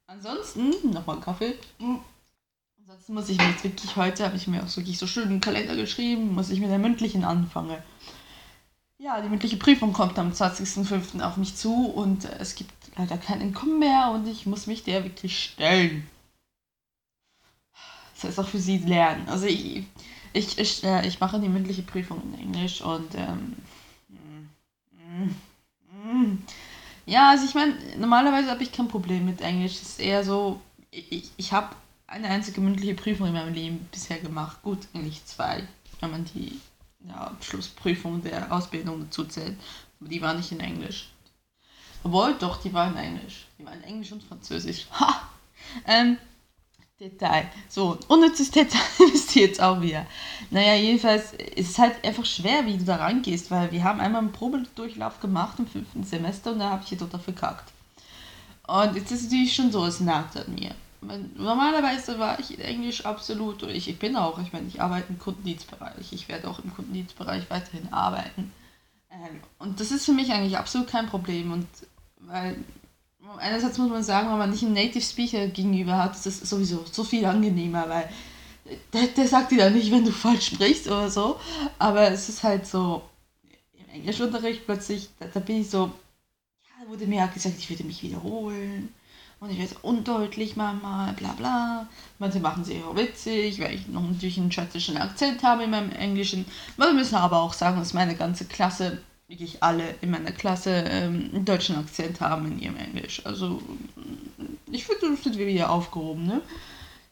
Ansonsten, 0.07 0.73
nochmal 0.93 1.21
Kaffee. 1.21 1.55
Ansonsten 2.79 3.15
muss 3.15 3.29
ich 3.29 3.37
mir 3.37 3.51
jetzt 3.51 3.65
wirklich 3.65 3.97
heute, 3.97 4.25
habe 4.25 4.37
ich 4.37 4.47
mir 4.47 4.63
auch 4.63 4.77
wirklich 4.77 4.97
so 4.97 5.07
schön 5.07 5.29
einen 5.29 5.41
Kalender 5.41 5.77
geschrieben, 5.77 6.35
muss 6.35 6.49
ich 6.49 6.61
mit 6.61 6.71
der 6.71 6.79
mündlichen 6.79 7.25
anfangen. 7.25 7.77
Ja, 8.99 9.21
die 9.21 9.29
mündliche 9.29 9.59
Prüfung 9.59 9.93
kommt 9.93 10.19
am 10.19 10.33
20.05. 10.33 11.21
auf 11.21 11.37
mich 11.37 11.57
zu 11.57 11.89
und 11.89 12.25
es 12.25 12.55
gibt 12.55 12.73
leider 12.97 13.19
kein 13.19 13.43
Entkommen 13.43 13.79
mehr 13.79 14.13
und 14.15 14.27
ich 14.27 14.47
muss 14.47 14.67
mich 14.67 14.85
der 14.85 15.05
wirklich 15.05 15.39
stellen. 15.39 16.09
Das 18.15 18.25
heißt 18.25 18.41
auch 18.41 18.49
für 18.49 18.61
sie 18.61 18.79
lernen. 18.79 19.29
Also 19.29 19.45
ich, 19.45 19.85
ich, 20.37 20.59
ich, 20.59 20.85
äh, 20.85 21.07
ich 21.07 21.19
mache 21.21 21.41
die 21.41 21.49
mündliche 21.49 21.83
Prüfung 21.83 22.23
in 22.23 22.41
Englisch 22.41 22.81
und 22.83 23.15
ähm, 23.15 23.57
ja, 27.07 27.31
also 27.31 27.47
ich 27.47 27.55
meine, 27.55 27.75
normalerweise 27.97 28.51
habe 28.51 28.63
ich 28.63 28.73
kein 28.73 28.89
Problem 28.89 29.25
mit 29.25 29.41
Englisch. 29.41 29.73
Es 29.75 29.83
ist 29.83 30.01
eher 30.01 30.25
so, 30.25 30.61
ich, 30.91 31.31
ich 31.37 31.53
habe 31.53 31.75
eine 32.07 32.29
einzige 32.29 32.61
mündliche 32.61 32.95
Prüfung 32.95 33.29
in 33.29 33.33
meinem 33.33 33.55
Leben 33.55 33.89
bisher 33.91 34.19
gemacht. 34.19 34.63
Gut, 34.63 34.87
eigentlich 34.95 35.25
zwei, 35.25 35.67
wenn 36.01 36.11
man 36.11 36.25
die 36.35 36.61
ja, 37.09 37.29
Abschlussprüfung 37.29 38.23
der 38.23 38.53
Ausbildung 38.53 39.01
dazu 39.01 39.25
zählt. 39.25 39.57
Aber 40.01 40.09
die 40.09 40.21
war 40.21 40.35
nicht 40.35 40.53
in 40.53 40.61
Englisch. 40.61 41.11
Obwohl, 42.05 42.35
doch, 42.35 42.61
die 42.61 42.73
war 42.73 42.89
in 42.89 42.97
Englisch. 42.97 43.47
Die 43.59 43.65
war 43.65 43.73
in 43.73 43.83
Englisch 43.85 44.13
und 44.13 44.23
Französisch. 44.23 44.87
Ha! 45.01 45.29
Ähm, 45.87 46.19
Detail. 47.01 47.51
So, 47.69 47.99
unnützes 48.09 48.51
Detail 48.53 48.81
wisst 49.13 49.37
ihr 49.37 49.47
jetzt 49.47 49.61
auch 49.61 49.81
wieder. 49.81 50.07
Naja, 50.51 50.75
jedenfalls 50.75 51.35
ist 51.35 51.71
es 51.71 51.79
halt 51.79 52.03
einfach 52.05 52.25
schwer, 52.25 52.65
wie 52.67 52.79
du 52.79 52.85
da 52.85 52.97
rangehst, 52.97 53.51
weil 53.51 53.71
wir 53.71 53.85
haben 53.85 54.01
einmal 54.01 54.23
einen 54.23 54.33
Probedurchlauf 54.33 55.21
gemacht 55.21 55.59
im 55.59 55.67
fünften 55.67 56.05
Semester 56.05 56.53
und 56.53 56.61
da 56.61 56.71
habe 56.71 56.83
ich 56.83 56.89
hier 56.89 56.99
total 56.99 57.21
verkackt. 57.21 57.73
Und 58.67 58.97
jetzt 58.97 59.13
ist 59.13 59.21
es 59.21 59.25
natürlich 59.25 59.55
schon 59.55 59.71
so, 59.71 59.85
es 59.85 60.01
nagt 60.01 60.37
an 60.37 60.55
mir. 60.55 60.75
Normalerweise 61.37 62.19
war 62.19 62.41
ich 62.41 62.55
in 62.55 62.61
Englisch 62.61 63.05
absolut, 63.05 63.63
oder 63.63 63.73
ich, 63.73 63.89
ich 63.89 63.99
bin 63.99 64.17
auch, 64.17 64.39
ich 64.41 64.53
meine, 64.53 64.67
ich 64.67 64.81
arbeite 64.81 65.11
im 65.11 65.19
Kundendienstbereich, 65.19 66.13
ich 66.13 66.29
werde 66.29 66.49
auch 66.49 66.59
im 66.59 66.75
Kundendienstbereich 66.75 67.49
weiterhin 67.49 67.93
arbeiten. 67.93 68.53
Ähm, 69.11 69.41
und 69.59 69.79
das 69.79 69.93
ist 69.93 70.07
für 70.07 70.13
mich 70.13 70.33
eigentlich 70.33 70.59
absolut 70.59 70.89
kein 70.89 71.07
Problem. 71.07 71.53
Und 71.53 71.69
weil 72.21 72.57
einerseits 73.39 73.79
muss 73.79 73.91
man 73.91 74.03
sagen, 74.03 74.31
wenn 74.31 74.39
man 74.39 74.51
nicht 74.51 74.63
einen 74.63 74.75
Native 74.75 75.03
Speaker 75.03 75.47
gegenüber 75.49 75.97
hat, 75.97 76.15
ist 76.15 76.27
das 76.27 76.41
sowieso 76.41 76.85
so 76.91 77.05
viel 77.05 77.25
angenehmer, 77.25 77.89
weil 77.89 78.09
der, 78.93 79.07
der 79.09 79.29
sagt 79.29 79.53
dir 79.53 79.59
dann 79.59 79.75
nicht, 79.75 79.91
wenn 79.91 80.05
du 80.05 80.13
falsch 80.13 80.47
sprichst 80.47 80.87
oder 80.87 81.11
so. 81.11 81.39
Aber 81.79 82.11
es 82.11 82.29
ist 82.29 82.43
halt 82.43 82.67
so, 82.67 83.03
im 83.73 83.95
Englischunterricht 83.95 84.67
plötzlich, 84.67 85.09
da, 85.19 85.27
da 85.33 85.41
bin 85.41 85.61
ich 85.61 85.71
so, 85.71 85.87
ja, 86.63 86.85
da 86.85 86.91
wurde 86.91 87.07
mir 87.07 87.19
ja 87.19 87.27
gesagt, 87.27 87.57
ich 87.59 87.71
würde 87.71 87.85
mich 87.85 88.03
wiederholen. 88.03 88.93
Und 89.39 89.51
ich 89.51 89.59
werde 89.59 89.77
undeutlich 89.83 90.57
manchmal, 90.57 91.13
bla 91.13 91.33
bla. 91.33 91.87
Manche 92.19 92.41
machen 92.41 92.65
sie 92.65 92.83
auch 92.83 92.97
witzig, 92.97 93.61
weil 93.61 93.75
ich 93.75 93.87
noch 93.87 94.03
natürlich 94.03 94.39
einen 94.39 94.51
schottischen 94.51 94.97
Akzent 94.97 95.43
habe 95.43 95.65
in 95.65 95.71
meinem 95.71 95.93
Englischen. 95.93 96.47
Wir 96.79 96.93
müssen 96.95 97.17
aber 97.17 97.43
auch 97.43 97.53
sagen, 97.53 97.79
dass 97.79 97.93
meine 97.93 98.17
ganze 98.17 98.47
Klasse, 98.47 99.03
wirklich 99.29 99.63
alle 99.63 99.95
in 100.01 100.11
meiner 100.11 100.33
Klasse, 100.33 100.71
ähm, 100.89 101.31
einen 101.35 101.45
deutschen 101.45 101.77
Akzent 101.77 102.21
haben 102.21 102.47
in 102.47 102.59
ihrem 102.61 102.77
Englisch. 102.77 103.25
Also, 103.25 103.61
ich 104.71 104.85
finde, 104.85 105.11
das 105.11 105.25
sind 105.25 105.39
wir 105.39 105.49
hier 105.49 105.71
aufgehoben, 105.71 106.27
ne? 106.27 106.41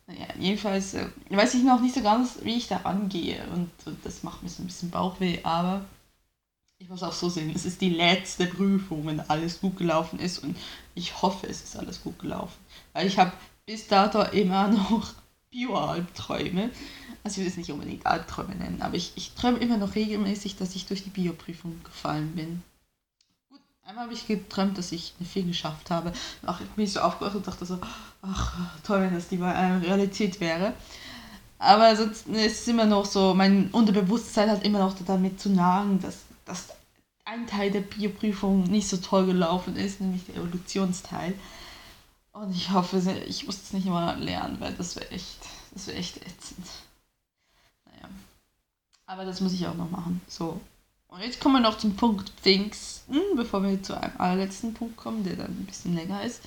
Naja, 0.06 0.26
jedenfalls 0.38 0.94
äh, 0.94 1.06
weiß 1.30 1.54
ich 1.54 1.62
noch 1.62 1.80
nicht 1.80 1.94
so 1.94 2.02
ganz, 2.02 2.38
wie 2.42 2.56
ich 2.56 2.68
da 2.68 2.80
angehe. 2.84 3.42
Und, 3.54 3.70
und 3.86 4.04
das 4.04 4.22
macht 4.22 4.42
mir 4.42 4.48
so 4.48 4.62
ein 4.62 4.66
bisschen 4.66 4.90
Bauchweh, 4.90 5.38
aber 5.42 5.84
ich 6.78 6.88
muss 6.88 7.02
auch 7.02 7.12
so 7.12 7.30
sehen, 7.30 7.52
es 7.54 7.64
ist 7.64 7.80
die 7.80 7.90
letzte 7.90 8.46
Prüfung, 8.46 9.06
wenn 9.06 9.20
alles 9.20 9.60
gut 9.60 9.78
gelaufen 9.78 10.18
ist 10.18 10.40
und 10.40 10.56
ich 10.94 11.22
hoffe, 11.22 11.46
es 11.46 11.62
ist 11.62 11.76
alles 11.76 12.02
gut 12.02 12.18
gelaufen. 12.18 12.56
Weil 12.92 13.06
ich 13.06 13.18
habe 13.18 13.32
bis 13.64 13.86
dato 13.86 14.22
immer 14.22 14.68
noch 14.90 15.14
Bio-Albträume. 15.54 16.70
Also 17.22 17.40
ich 17.40 17.44
will 17.44 17.46
es 17.46 17.56
nicht 17.56 17.70
unbedingt 17.70 18.04
Albträume 18.04 18.54
nennen, 18.56 18.82
aber 18.82 18.96
ich, 18.96 19.12
ich 19.14 19.32
träume 19.34 19.58
immer 19.58 19.78
noch 19.78 19.94
regelmäßig, 19.94 20.56
dass 20.56 20.74
ich 20.74 20.86
durch 20.86 21.04
die 21.04 21.10
Bioprüfung 21.10 21.80
gefallen 21.84 22.32
bin. 22.34 22.62
Gut, 23.48 23.60
einmal 23.86 24.04
habe 24.04 24.14
ich 24.14 24.26
geträumt, 24.26 24.76
dass 24.76 24.92
ich 24.92 25.14
eine 25.18 25.28
4 25.28 25.44
geschafft 25.44 25.90
habe. 25.90 26.12
Ach, 26.44 26.60
ich 26.60 26.68
bin 26.70 26.86
so 26.86 27.00
aufgewacht 27.00 27.36
und 27.36 27.46
dachte 27.46 27.64
so, 27.64 27.78
ach 28.20 28.56
toll, 28.82 29.00
wenn 29.02 29.14
das 29.14 29.28
die 29.28 29.36
Realität 29.36 30.40
wäre. 30.40 30.74
Aber 31.58 31.96
sonst 31.96 32.26
ist 32.26 32.62
es 32.62 32.68
immer 32.68 32.84
noch 32.84 33.06
so, 33.06 33.32
mein 33.32 33.70
Unterbewusstsein 33.70 34.50
hat 34.50 34.64
immer 34.64 34.80
noch 34.80 34.94
damit 35.06 35.40
zu 35.40 35.48
nagen, 35.48 36.00
dass, 36.00 36.24
dass 36.44 36.68
ein 37.24 37.46
Teil 37.46 37.70
der 37.70 37.80
Bioprüfung 37.80 38.64
nicht 38.64 38.88
so 38.88 38.98
toll 38.98 39.24
gelaufen 39.24 39.76
ist, 39.76 40.00
nämlich 40.00 40.26
der 40.26 40.36
Evolutionsteil. 40.36 41.32
Und 42.34 42.52
ich 42.52 42.70
hoffe, 42.70 42.98
ich 43.26 43.46
muss 43.46 43.62
es 43.62 43.72
nicht 43.72 43.86
immer 43.86 44.16
lernen, 44.16 44.58
weil 44.58 44.74
das 44.74 44.96
wäre 44.96 45.08
echt, 45.12 45.38
das 45.72 45.86
wäre 45.86 45.98
echt 45.98 46.16
ätzend. 46.16 46.66
Naja. 47.86 48.08
Aber 49.06 49.24
das 49.24 49.40
muss 49.40 49.52
ich 49.52 49.64
auch 49.68 49.76
noch 49.76 49.90
machen. 49.90 50.20
So. 50.26 50.60
Und 51.06 51.20
jetzt 51.20 51.38
kommen 51.38 51.54
wir 51.54 51.60
noch 51.60 51.78
zum 51.78 51.94
Punkt 51.94 52.30
Pfingsten, 52.30 53.20
bevor 53.36 53.62
wir 53.62 53.80
zu 53.80 53.96
einem 53.96 54.16
allerletzten 54.18 54.74
Punkt 54.74 54.96
kommen, 54.96 55.22
der 55.22 55.36
dann 55.36 55.52
ein 55.52 55.64
bisschen 55.64 55.94
länger 55.94 56.24
ist. 56.24 56.42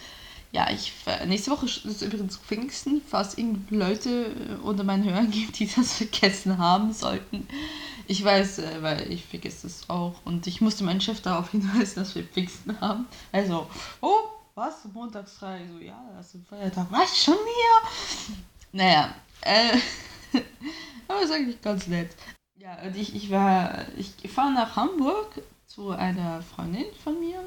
Ja, 0.51 0.69
ich 0.69 0.91
nächste 1.25 1.51
Woche 1.51 1.65
ist 1.67 2.01
übrigens 2.01 2.35
Pfingsten, 2.35 3.01
falls 3.07 3.37
irgendwie 3.37 3.75
Leute 3.75 4.25
äh, 4.25 4.61
unter 4.63 4.83
meinen 4.83 5.05
Hörern 5.05 5.31
gibt, 5.31 5.57
die 5.59 5.67
das 5.75 5.93
vergessen 5.93 6.57
haben 6.57 6.91
sollten. 6.91 7.47
Ich 8.07 8.21
weiß, 8.21 8.59
äh, 8.59 8.81
weil 8.81 9.09
ich 9.09 9.23
vergesse 9.23 9.67
es 9.67 9.89
auch. 9.89 10.15
Und 10.25 10.47
ich 10.47 10.59
musste 10.59 10.83
meinen 10.83 10.99
Chef 10.99 11.21
darauf 11.21 11.51
hinweisen, 11.51 11.95
dass 11.95 12.13
wir 12.13 12.23
Pfingsten 12.23 12.81
haben. 12.81 13.07
Also, 13.31 13.67
oh, 14.01 14.36
was? 14.57 14.83
Montags 14.91 15.33
frei? 15.33 15.61
So, 15.71 15.79
ja, 15.79 16.03
das 16.17 16.27
ist 16.27 16.35
ein 16.35 16.45
Feiertag. 16.45 16.87
Was? 16.89 17.23
Schon 17.23 17.35
wieder? 17.35 17.89
Naja, 18.71 19.15
äh, 19.41 19.77
aber 21.07 21.21
ist 21.21 21.31
eigentlich 21.31 21.61
ganz 21.61 21.87
nett. 21.87 22.15
Ja, 22.55 22.75
und 22.83 22.95
ich, 22.97 23.15
ich 23.15 23.29
war, 23.29 23.85
ich 23.95 24.15
fahre 24.31 24.51
nach 24.53 24.75
Hamburg 24.75 25.41
zu 25.67 25.91
einer 25.91 26.41
Freundin 26.41 26.87
von 27.03 27.19
mir. 27.19 27.39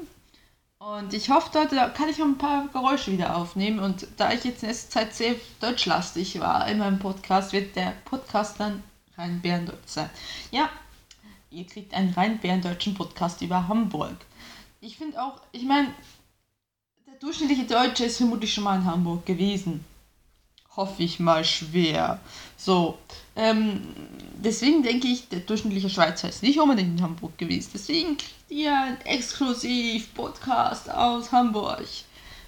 Und 0.79 1.13
ich 1.13 1.29
hoffe, 1.29 1.49
dort 1.53 1.93
kann 1.93 2.09
ich 2.09 2.21
auch 2.21 2.25
ein 2.25 2.37
paar 2.37 2.67
Geräusche 2.69 3.11
wieder 3.11 3.35
aufnehmen. 3.35 3.79
Und 3.79 4.07
da 4.17 4.31
ich 4.31 4.45
jetzt 4.45 4.63
in 4.63 4.69
letzter 4.69 4.89
Zeit 4.89 5.13
sehr 5.13 5.35
deutschlastig 5.59 6.39
war 6.39 6.67
in 6.67 6.79
meinem 6.79 6.97
Podcast, 6.97 7.53
wird 7.53 7.75
der 7.75 7.93
Podcast 8.05 8.59
dann 8.59 8.81
rein 9.17 9.41
Bärendeutsch 9.41 9.77
sein. 9.85 10.09
Ja, 10.49 10.69
ihr 11.51 11.67
kriegt 11.67 11.93
einen 11.93 12.13
rein 12.13 12.39
bärendeutschen 12.39 12.95
Podcast 12.95 13.41
über 13.41 13.67
Hamburg. 13.67 14.15
Ich 14.79 14.97
finde 14.97 15.21
auch, 15.21 15.39
ich 15.51 15.63
meine, 15.63 15.93
durchschnittliche 17.21 17.65
Deutsche 17.65 18.05
ist 18.05 18.17
vermutlich 18.17 18.53
schon 18.53 18.63
mal 18.63 18.75
in 18.75 18.85
Hamburg 18.85 19.25
gewesen. 19.25 19.85
Hoffe 20.75 21.03
ich 21.03 21.19
mal 21.19 21.43
schwer. 21.45 22.19
So, 22.57 22.97
ähm, 23.35 23.81
deswegen 24.43 24.83
denke 24.83 25.07
ich, 25.07 25.29
der 25.29 25.41
durchschnittliche 25.41 25.89
Schweizer 25.89 26.29
ist 26.29 26.43
nicht 26.43 26.59
unbedingt 26.59 26.99
in 26.99 27.03
Hamburg 27.03 27.37
gewesen. 27.37 27.71
Deswegen 27.73 28.17
kriegt 28.17 28.49
ihr 28.49 28.75
einen 28.75 29.01
exklusiv 29.01 30.13
Podcast 30.13 30.89
aus 30.89 31.31
Hamburg. 31.31 31.85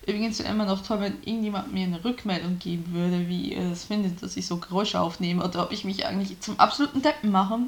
Übrigens 0.07 0.39
wäre 0.39 0.49
immer 0.49 0.65
noch 0.65 0.85
toll, 0.85 1.01
wenn 1.01 1.23
irgendjemand 1.23 1.71
mir 1.71 1.85
eine 1.85 2.03
Rückmeldung 2.03 2.59
geben 2.59 2.93
würde, 2.93 3.29
wie 3.29 3.53
ihr 3.53 3.71
es 3.71 3.85
findet, 3.85 4.23
dass 4.23 4.37
ich 4.37 4.47
so 4.47 4.57
Geräusche 4.57 4.99
aufnehme 4.99 5.43
oder 5.43 5.63
ob 5.63 5.71
ich 5.71 5.85
mich 5.85 6.05
eigentlich 6.05 6.39
zum 6.39 6.59
absoluten 6.59 7.01
Deppen 7.01 7.31
mache. 7.31 7.59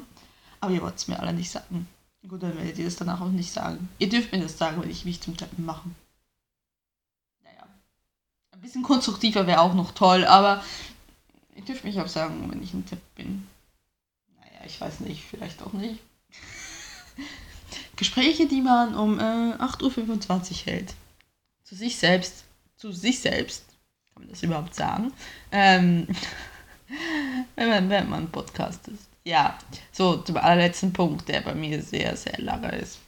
Aber 0.60 0.72
ihr 0.72 0.82
wollt 0.82 0.96
es 0.96 1.06
mir 1.06 1.20
alle 1.20 1.32
nicht 1.32 1.50
sagen. 1.50 1.86
Gut, 2.26 2.42
dann 2.42 2.56
werdet 2.56 2.78
ihr 2.78 2.86
das 2.86 2.96
danach 2.96 3.20
auch 3.20 3.30
nicht 3.30 3.52
sagen. 3.52 3.88
Ihr 3.98 4.08
dürft 4.08 4.32
mir 4.32 4.40
das 4.40 4.58
sagen, 4.58 4.82
wenn 4.82 4.90
ich 4.90 5.04
mich 5.04 5.20
zum 5.20 5.36
Deppen 5.36 5.64
mache. 5.64 5.88
Bisschen 8.66 8.82
konstruktiver 8.82 9.46
wäre 9.46 9.60
auch 9.60 9.74
noch 9.74 9.92
toll, 9.92 10.24
aber 10.24 10.60
ihr 11.54 11.62
dürft 11.62 11.84
mich 11.84 12.00
auch 12.00 12.08
sagen, 12.08 12.50
wenn 12.50 12.60
ich 12.60 12.74
ein 12.74 12.84
Depp 12.84 12.98
bin. 13.14 13.46
Naja, 14.40 14.66
ich 14.66 14.80
weiß 14.80 14.98
nicht, 15.00 15.22
vielleicht 15.22 15.62
auch 15.62 15.72
nicht. 15.72 16.00
Gespräche, 17.96 18.48
die 18.48 18.60
man 18.60 18.96
um 18.96 19.20
äh, 19.20 19.22
8.25 19.22 20.50
Uhr 20.50 20.56
hält 20.64 20.94
zu 21.62 21.76
sich 21.76 21.96
selbst, 21.96 22.42
zu 22.76 22.90
sich 22.90 23.20
selbst, 23.20 23.66
kann 24.12 24.24
man 24.24 24.30
das 24.30 24.42
überhaupt 24.42 24.74
sagen, 24.74 25.12
ähm, 25.52 26.08
wenn, 27.54 27.68
man, 27.68 27.88
wenn 27.88 28.10
man 28.10 28.32
Podcast 28.32 28.88
ist. 28.88 29.08
Ja, 29.22 29.56
so 29.92 30.16
zum 30.16 30.38
allerletzten 30.38 30.92
Punkt, 30.92 31.28
der 31.28 31.40
bei 31.42 31.54
mir 31.54 31.80
sehr, 31.82 32.16
sehr 32.16 32.38
lange 32.38 32.72
ist. 32.78 32.98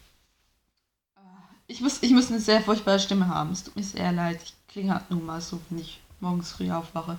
Ich 1.71 1.83
muss, 1.83 2.03
ich 2.03 2.13
muss 2.13 2.31
eine 2.31 2.41
sehr 2.41 2.63
furchtbare 2.63 2.99
Stimme 2.99 3.29
haben. 3.29 3.53
Es 3.53 3.63
tut 3.63 3.77
mir 3.77 3.83
sehr 3.83 4.11
leid. 4.11 4.41
Ich 4.43 4.55
klinge 4.69 4.95
halt 4.95 5.11
nun 5.11 5.25
mal 5.25 5.41
so, 5.41 5.61
wenn 5.69 5.79
ich 5.79 6.01
morgens 6.19 6.51
früh 6.51 6.71
aufwache. 6.71 7.19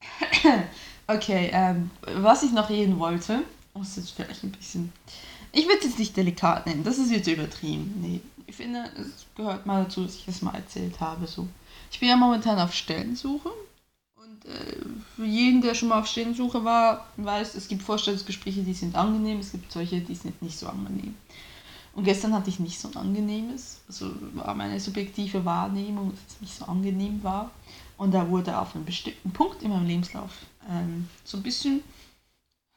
okay, 1.06 1.50
ähm, 1.52 1.90
was 2.02 2.42
ich 2.42 2.50
noch 2.50 2.68
reden 2.68 2.98
wollte, 2.98 3.42
muss 3.72 3.96
jetzt 3.96 4.10
vielleicht 4.10 4.42
ein 4.42 4.50
bisschen. 4.50 4.92
Ich 5.52 5.66
würde 5.66 5.78
es 5.78 5.84
jetzt 5.84 5.98
nicht 6.00 6.16
delikat 6.16 6.66
nennen, 6.66 6.82
das 6.82 6.98
ist 6.98 7.12
jetzt 7.12 7.28
übertrieben. 7.28 7.94
Nee, 8.00 8.20
ich 8.46 8.56
finde, 8.56 8.90
es 8.98 9.24
gehört 9.36 9.66
mal 9.66 9.84
dazu, 9.84 10.02
dass 10.02 10.16
ich 10.16 10.26
das 10.26 10.42
mal 10.42 10.54
erzählt 10.54 10.98
habe. 11.00 11.26
So. 11.28 11.46
Ich 11.92 12.00
bin 12.00 12.08
ja 12.08 12.16
momentan 12.16 12.58
auf 12.58 12.74
Stellensuche. 12.74 13.50
Und 14.16 14.44
äh, 14.46 14.76
für 15.14 15.24
jeden, 15.24 15.62
der 15.62 15.74
schon 15.74 15.90
mal 15.90 16.00
auf 16.00 16.08
Stellensuche 16.08 16.64
war, 16.64 17.06
weiß, 17.18 17.54
es 17.54 17.68
gibt 17.68 17.82
Vorstellungsgespräche, 17.82 18.62
die 18.62 18.74
sind 18.74 18.96
angenehm, 18.96 19.38
es 19.38 19.52
gibt 19.52 19.70
solche, 19.70 20.00
die 20.00 20.14
sind 20.16 20.42
nicht 20.42 20.58
so 20.58 20.66
angenehm. 20.66 21.14
Und 21.94 22.04
gestern 22.04 22.34
hatte 22.34 22.50
ich 22.50 22.58
nicht 22.58 22.78
so 22.78 22.88
ein 22.88 22.96
angenehmes, 22.96 23.80
also 23.86 24.10
war 24.32 24.54
meine 24.54 24.80
subjektive 24.80 25.44
Wahrnehmung, 25.44 26.10
dass 26.10 26.34
es 26.34 26.40
nicht 26.40 26.54
so 26.54 26.64
angenehm 26.64 27.22
war. 27.22 27.50
Und 27.96 28.12
da 28.12 28.28
wurde 28.28 28.58
auf 28.58 28.74
einen 28.74 28.84
bestimmten 28.84 29.30
Punkt 29.30 29.62
in 29.62 29.70
meinem 29.70 29.86
Lebenslauf 29.86 30.32
ähm, 30.68 31.08
so 31.24 31.36
ein 31.36 31.42
bisschen 31.44 31.82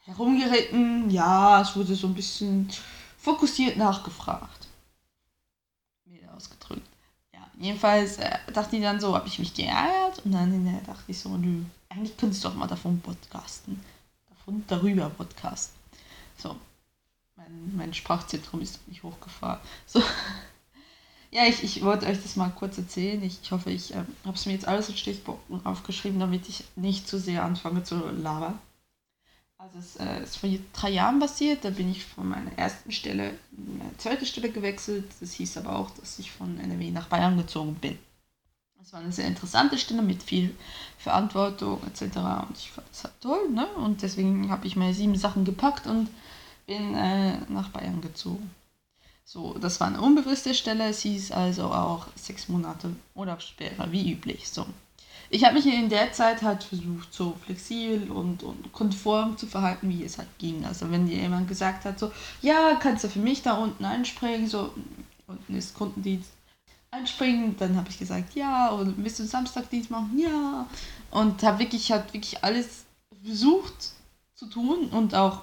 herumgeritten. 0.06 1.10
Ja, 1.10 1.62
es 1.62 1.76
wurde 1.76 1.96
so 1.96 2.08
ein 2.08 2.14
bisschen 2.14 2.70
fokussiert 3.18 3.78
nachgefragt 3.78 4.68
ausgedrückt. 6.38 6.88
Ja, 7.34 7.40
jedenfalls 7.60 8.18
äh, 8.18 8.38
dachte 8.54 8.78
ich 8.78 8.82
dann 8.82 9.00
so, 9.00 9.16
habe 9.16 9.28
ich 9.28 9.40
mich 9.40 9.54
geärgert 9.54 10.24
und 10.24 10.32
dann 10.32 10.68
äh, 10.68 10.82
dachte 10.86 11.04
ich 11.08 11.20
so, 11.20 11.30
nö, 11.30 11.64
eigentlich 11.90 12.16
könntest 12.16 12.44
du 12.44 12.50
doch 12.50 12.56
mal 12.56 12.68
davon 12.68 13.02
podcasten. 13.02 13.84
Davon 14.30 14.64
darüber 14.68 15.10
podcasten. 15.10 15.78
So, 16.38 16.56
mein, 17.38 17.76
mein 17.76 17.94
Sprachzentrum 17.94 18.62
ist 18.62 18.86
nicht 18.88 19.04
hochgefahren. 19.04 19.60
So. 19.86 20.02
Ja, 21.30 21.46
ich, 21.46 21.62
ich 21.62 21.84
wollte 21.84 22.06
euch 22.06 22.24
das 22.24 22.38
mal 22.38 22.50
kurz 22.50 22.78
erzählen. 22.78 23.22
Ich, 23.22 23.40
ich 23.44 23.52
hoffe, 23.52 23.70
ich 23.70 23.94
äh, 23.94 23.98
habe 24.24 24.38
es 24.38 24.46
mir 24.46 24.54
jetzt 24.54 24.66
alles 24.66 24.88
in 24.88 24.96
Stichpunkten 24.96 25.66
aufgeschrieben, 25.66 26.22
damit 26.22 26.48
ich 26.48 26.64
nicht 26.78 27.06
zu 27.06 27.20
sehr 27.20 27.44
anfange 27.44 27.84
zu 27.84 27.98
labern. 28.12 28.58
Also 29.58 29.80
es 29.80 29.98
äh, 29.98 30.24
ist 30.24 30.38
vor 30.38 30.50
drei 30.72 30.92
Jahren 30.92 31.20
passiert, 31.20 31.66
da 31.66 31.72
bin 31.72 31.92
ich 31.92 32.06
von 32.06 32.30
meiner 32.30 32.58
ersten 32.58 32.92
Stelle 32.92 33.32
in 33.52 33.78
meine 33.78 33.98
zweite 33.98 34.26
Stelle 34.26 34.50
gewechselt. 34.52 35.06
Das 35.20 35.34
hieß 35.34 35.58
aber 35.58 35.76
auch, 35.76 35.90
dass 35.92 36.18
ich 36.20 36.32
von 36.32 36.60
NRW 36.60 36.92
nach 36.92 37.08
Bayern 37.08 37.38
gezogen 37.38 37.76
bin. 37.76 38.00
Das 38.80 38.94
war 38.94 39.02
eine 39.02 39.12
sehr 39.12 39.28
interessante 39.28 39.78
Stelle 39.78 40.04
mit 40.04 40.24
viel 40.24 40.56
Verantwortung 40.98 41.82
etc. 41.88 42.18
Und 42.48 42.58
ich 42.58 42.72
fand 42.72 42.88
das 42.90 43.04
halt 43.04 43.20
toll, 43.20 43.50
ne? 43.50 43.68
Und 43.76 44.02
deswegen 44.02 44.50
habe 44.50 44.66
ich 44.66 44.78
meine 44.78 44.94
sieben 44.94 45.18
Sachen 45.18 45.44
gepackt 45.44 45.88
und 45.88 46.08
bin 46.68 46.94
äh, 46.96 47.40
nach 47.50 47.70
Bayern 47.70 48.02
gezogen. 48.02 48.52
So, 49.26 49.58
das 49.58 49.80
war 49.80 49.88
eine 49.88 50.00
unbewusste 50.00 50.54
Stelle, 50.54 50.90
es 50.90 51.02
hieß 51.02 51.32
also 51.32 51.64
auch 51.64 52.08
sechs 52.16 52.48
Monate 52.48 52.96
Urlaubssperre, 53.16 53.92
wie 53.92 54.14
üblich. 54.14 54.48
So 54.48 54.66
ich 55.30 55.44
habe 55.44 55.56
mich 55.56 55.66
in 55.66 55.90
der 55.90 56.14
Zeit 56.14 56.42
halt 56.42 56.64
versucht, 56.64 57.14
so 57.14 57.36
flexibel 57.46 58.10
und, 58.12 58.44
und 58.44 58.72
konform 58.72 59.38
zu 59.38 59.46
verhalten, 59.46 59.90
wie 59.90 60.04
es 60.04 60.18
halt 60.18 60.30
ging. 60.38 60.66
Also 60.66 60.90
wenn 60.90 61.08
dir 61.08 61.18
jemand 61.18 61.48
gesagt 61.48 61.86
hat, 61.86 62.00
so, 62.00 62.12
ja, 62.42 62.76
kannst 62.82 63.04
du 63.04 63.10
für 63.10 63.20
mich 63.20 63.42
da 63.42 63.56
unten 63.56 63.84
einspringen, 63.84 64.48
so, 64.48 64.74
unten 65.28 65.56
ist 65.56 65.76
Kundendienst, 65.76 66.30
einspringen, 66.92 67.58
dann 67.58 67.76
habe 67.76 67.90
ich 67.90 68.00
gesagt, 68.00 68.36
ja, 68.36 68.70
und 68.70 69.04
willst 69.04 69.20
du 69.20 69.26
Samstagdienst 69.26 69.92
machen? 69.92 70.18
Ja. 70.18 70.68
Und 71.12 71.44
habe 71.44 71.60
wirklich, 71.60 71.92
halt 71.92 72.14
wirklich 72.14 72.44
alles 72.44 72.86
versucht 73.24 73.92
zu 74.36 74.46
tun 74.46 74.88
und 74.92 75.14
auch, 75.14 75.42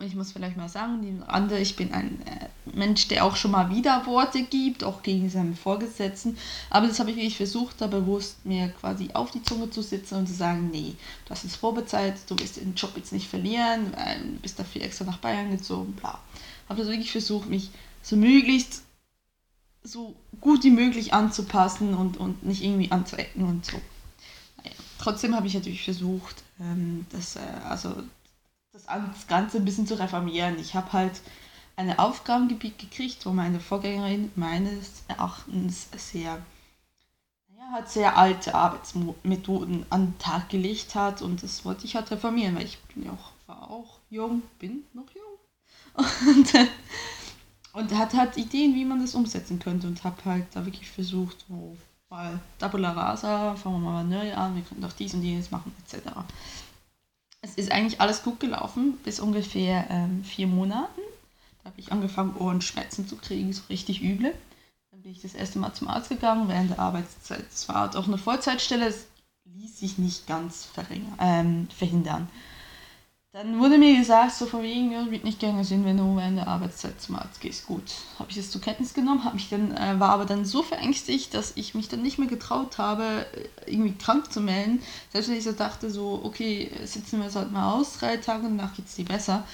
ich 0.00 0.14
muss 0.14 0.32
vielleicht 0.32 0.56
mal 0.56 0.68
sagen, 0.68 1.02
die 1.02 1.22
andere, 1.26 1.60
ich 1.60 1.76
bin 1.76 1.92
ein 1.92 2.20
äh, 2.26 2.48
Mensch, 2.76 3.08
der 3.08 3.24
auch 3.24 3.36
schon 3.36 3.50
mal 3.50 3.70
Widerworte 3.70 4.42
gibt, 4.42 4.84
auch 4.84 5.02
gegen 5.02 5.28
seinen 5.28 5.56
Vorgesetzten. 5.56 6.38
Aber 6.70 6.86
das 6.86 7.00
habe 7.00 7.10
ich 7.10 7.16
wirklich 7.16 7.36
versucht, 7.36 7.80
da 7.80 7.86
bewusst 7.86 8.44
mir 8.44 8.68
quasi 8.68 9.10
auf 9.14 9.30
die 9.30 9.42
Zunge 9.42 9.70
zu 9.70 9.82
sitzen 9.82 10.16
und 10.16 10.26
zu 10.26 10.34
sagen, 10.34 10.70
nee, 10.70 10.94
du 11.24 11.30
hast 11.30 11.44
jetzt 11.44 11.60
Probezeit, 11.60 12.16
du 12.28 12.38
wirst 12.38 12.56
den 12.56 12.74
Job 12.74 12.92
jetzt 12.96 13.12
nicht 13.12 13.28
verlieren, 13.28 13.92
du 13.92 14.40
bist 14.40 14.58
dafür 14.58 14.82
extra 14.82 15.04
nach 15.04 15.18
Bayern 15.18 15.50
gezogen, 15.50 15.92
bla. 15.92 16.18
Habe 16.68 16.80
das 16.80 16.88
wirklich 16.88 17.10
versucht, 17.10 17.48
mich 17.48 17.70
so 18.02 18.16
möglichst 18.16 18.82
so 19.82 20.14
gut 20.40 20.64
wie 20.64 20.70
möglich 20.70 21.12
anzupassen 21.12 21.94
und, 21.94 22.16
und 22.16 22.44
nicht 22.44 22.62
irgendwie 22.62 22.90
anzuecken 22.92 23.44
und 23.44 23.64
so. 23.64 23.80
Naja, 24.58 24.76
trotzdem 24.98 25.34
habe 25.34 25.46
ich 25.46 25.54
natürlich 25.54 25.82
versucht, 25.82 26.42
ähm, 26.60 27.06
das, 27.10 27.36
äh, 27.36 27.40
also 27.68 27.94
das 28.72 29.26
Ganze 29.26 29.58
ein 29.58 29.64
bisschen 29.64 29.86
zu 29.86 29.98
reformieren. 29.98 30.58
Ich 30.58 30.74
habe 30.74 30.92
halt 30.92 31.20
ein 31.76 31.98
Aufgabengebiet 31.98 32.78
gekriegt, 32.78 33.24
wo 33.26 33.30
meine 33.30 33.60
Vorgängerin 33.60 34.30
meines 34.36 35.02
Erachtens 35.08 35.88
sehr, 35.96 36.38
naja, 37.48 37.72
hat 37.72 37.90
sehr 37.90 38.16
alte 38.16 38.54
Arbeitsmethoden 38.54 39.86
an 39.90 40.06
den 40.06 40.18
Tag 40.18 40.48
gelegt 40.50 40.94
hat 40.94 41.22
und 41.22 41.42
das 41.42 41.64
wollte 41.64 41.84
ich 41.84 41.96
halt 41.96 42.10
reformieren, 42.10 42.54
weil 42.56 42.64
ich 42.64 42.78
bin 42.94 43.06
ja 43.06 43.12
auch, 43.12 43.32
war 43.46 43.70
auch 43.70 43.98
jung, 44.10 44.42
bin 44.58 44.84
noch 44.92 45.10
jung. 45.14 45.24
Und, 46.26 46.54
und 47.72 47.98
hat 47.98 48.14
halt 48.14 48.36
Ideen, 48.36 48.74
wie 48.74 48.84
man 48.84 49.00
das 49.00 49.14
umsetzen 49.14 49.58
könnte 49.58 49.86
und 49.86 50.04
habe 50.04 50.24
halt 50.24 50.46
da 50.52 50.64
wirklich 50.64 50.88
versucht, 50.90 51.44
oh, 51.48 51.76
weil 52.08 52.38
Tabula 52.58 52.92
Rasa, 52.92 53.54
fangen 53.56 53.82
wir 53.82 53.90
mal 53.90 54.04
neu 54.04 54.34
an, 54.34 54.54
wir 54.54 54.62
können 54.62 54.82
doch 54.82 54.92
dies 54.92 55.14
und 55.14 55.22
jenes 55.22 55.50
machen, 55.50 55.72
etc 55.84 56.10
es 57.42 57.54
ist 57.54 57.72
eigentlich 57.72 58.00
alles 58.00 58.22
gut 58.22 58.40
gelaufen, 58.40 58.98
bis 59.04 59.20
ungefähr 59.20 59.86
ähm, 59.90 60.24
vier 60.24 60.46
Monaten. 60.46 61.00
Da 61.62 61.70
habe 61.70 61.80
ich 61.80 61.92
angefangen, 61.92 62.36
Ohrenschmerzen 62.36 63.06
zu 63.08 63.16
kriegen, 63.16 63.52
so 63.52 63.62
richtig 63.68 64.02
üble. 64.02 64.34
Dann 64.90 65.02
bin 65.02 65.12
ich 65.12 65.22
das 65.22 65.34
erste 65.34 65.58
Mal 65.58 65.72
zum 65.72 65.88
Arzt 65.88 66.08
gegangen 66.08 66.48
während 66.48 66.70
der 66.70 66.78
Arbeitszeit. 66.78 67.46
Es 67.52 67.68
war 67.68 67.76
halt 67.76 67.96
auch 67.96 68.06
eine 68.06 68.18
Vollzeitstelle, 68.18 68.86
es 68.86 69.06
ließ 69.44 69.78
sich 69.78 69.98
nicht 69.98 70.26
ganz 70.26 70.68
ähm, 71.18 71.68
verhindern. 71.76 72.28
Dann 73.32 73.60
wurde 73.60 73.78
mir 73.78 73.96
gesagt, 73.96 74.32
so 74.32 74.44
von 74.46 74.60
wegen, 74.62 74.90
ja, 74.90 75.08
wird 75.08 75.22
nicht 75.22 75.38
gerne 75.38 75.64
sehen, 75.64 75.84
wenn 75.84 75.98
du 75.98 76.16
während 76.16 76.36
der 76.36 76.48
Arbeitszeit 76.48 77.00
zum 77.00 77.14
Arzt 77.14 77.40
gehst. 77.40 77.64
Gut, 77.64 77.84
habe 78.18 78.28
ich 78.28 78.36
das 78.36 78.50
zur 78.50 78.60
Kenntnis 78.60 78.92
genommen, 78.92 79.22
mich 79.34 79.48
dann, 79.48 79.70
äh, 79.70 80.00
war 80.00 80.10
aber 80.10 80.26
dann 80.26 80.44
so 80.44 80.64
verängstigt, 80.64 81.32
dass 81.32 81.52
ich 81.56 81.76
mich 81.76 81.88
dann 81.88 82.02
nicht 82.02 82.18
mehr 82.18 82.26
getraut 82.26 82.78
habe, 82.78 83.26
äh, 83.66 83.70
irgendwie 83.70 83.94
krank 83.94 84.32
zu 84.32 84.40
melden. 84.40 84.82
Selbst 85.12 85.30
wenn 85.30 85.36
ich 85.36 85.44
so 85.44 85.52
dachte, 85.52 85.90
so, 85.92 86.20
okay, 86.24 86.72
sitzen 86.84 87.20
wir 87.20 87.28
es 87.28 87.36
halt 87.36 87.52
mal 87.52 87.72
aus, 87.72 87.98
drei 87.98 88.16
Tage, 88.16 88.42
danach 88.42 88.74
geht 88.74 88.86
es 88.86 88.96
dir 88.96 89.04
besser. 89.04 89.44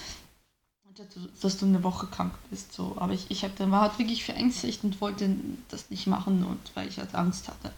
Dass 1.42 1.59
du 1.59 1.66
eine 1.66 1.85
Woche 1.85 2.06
krank 2.06 2.33
bist. 2.49 2.73
So. 2.73 2.97
Aber 2.99 3.12
ich, 3.12 3.26
ich 3.30 3.45
hab, 3.45 3.54
dann 3.56 3.71
war 3.71 3.83
halt 3.83 3.99
wirklich 3.99 4.25
verängstigt 4.25 4.83
und 4.85 5.02
wollte 5.02 5.28
das 5.68 5.90
nicht 5.90 6.06
machen, 6.06 6.42
und 6.45 6.75
weil 6.75 6.88
ich 6.88 6.97
halt 6.97 7.14
Angst 7.14 7.49
hatte 7.49 7.71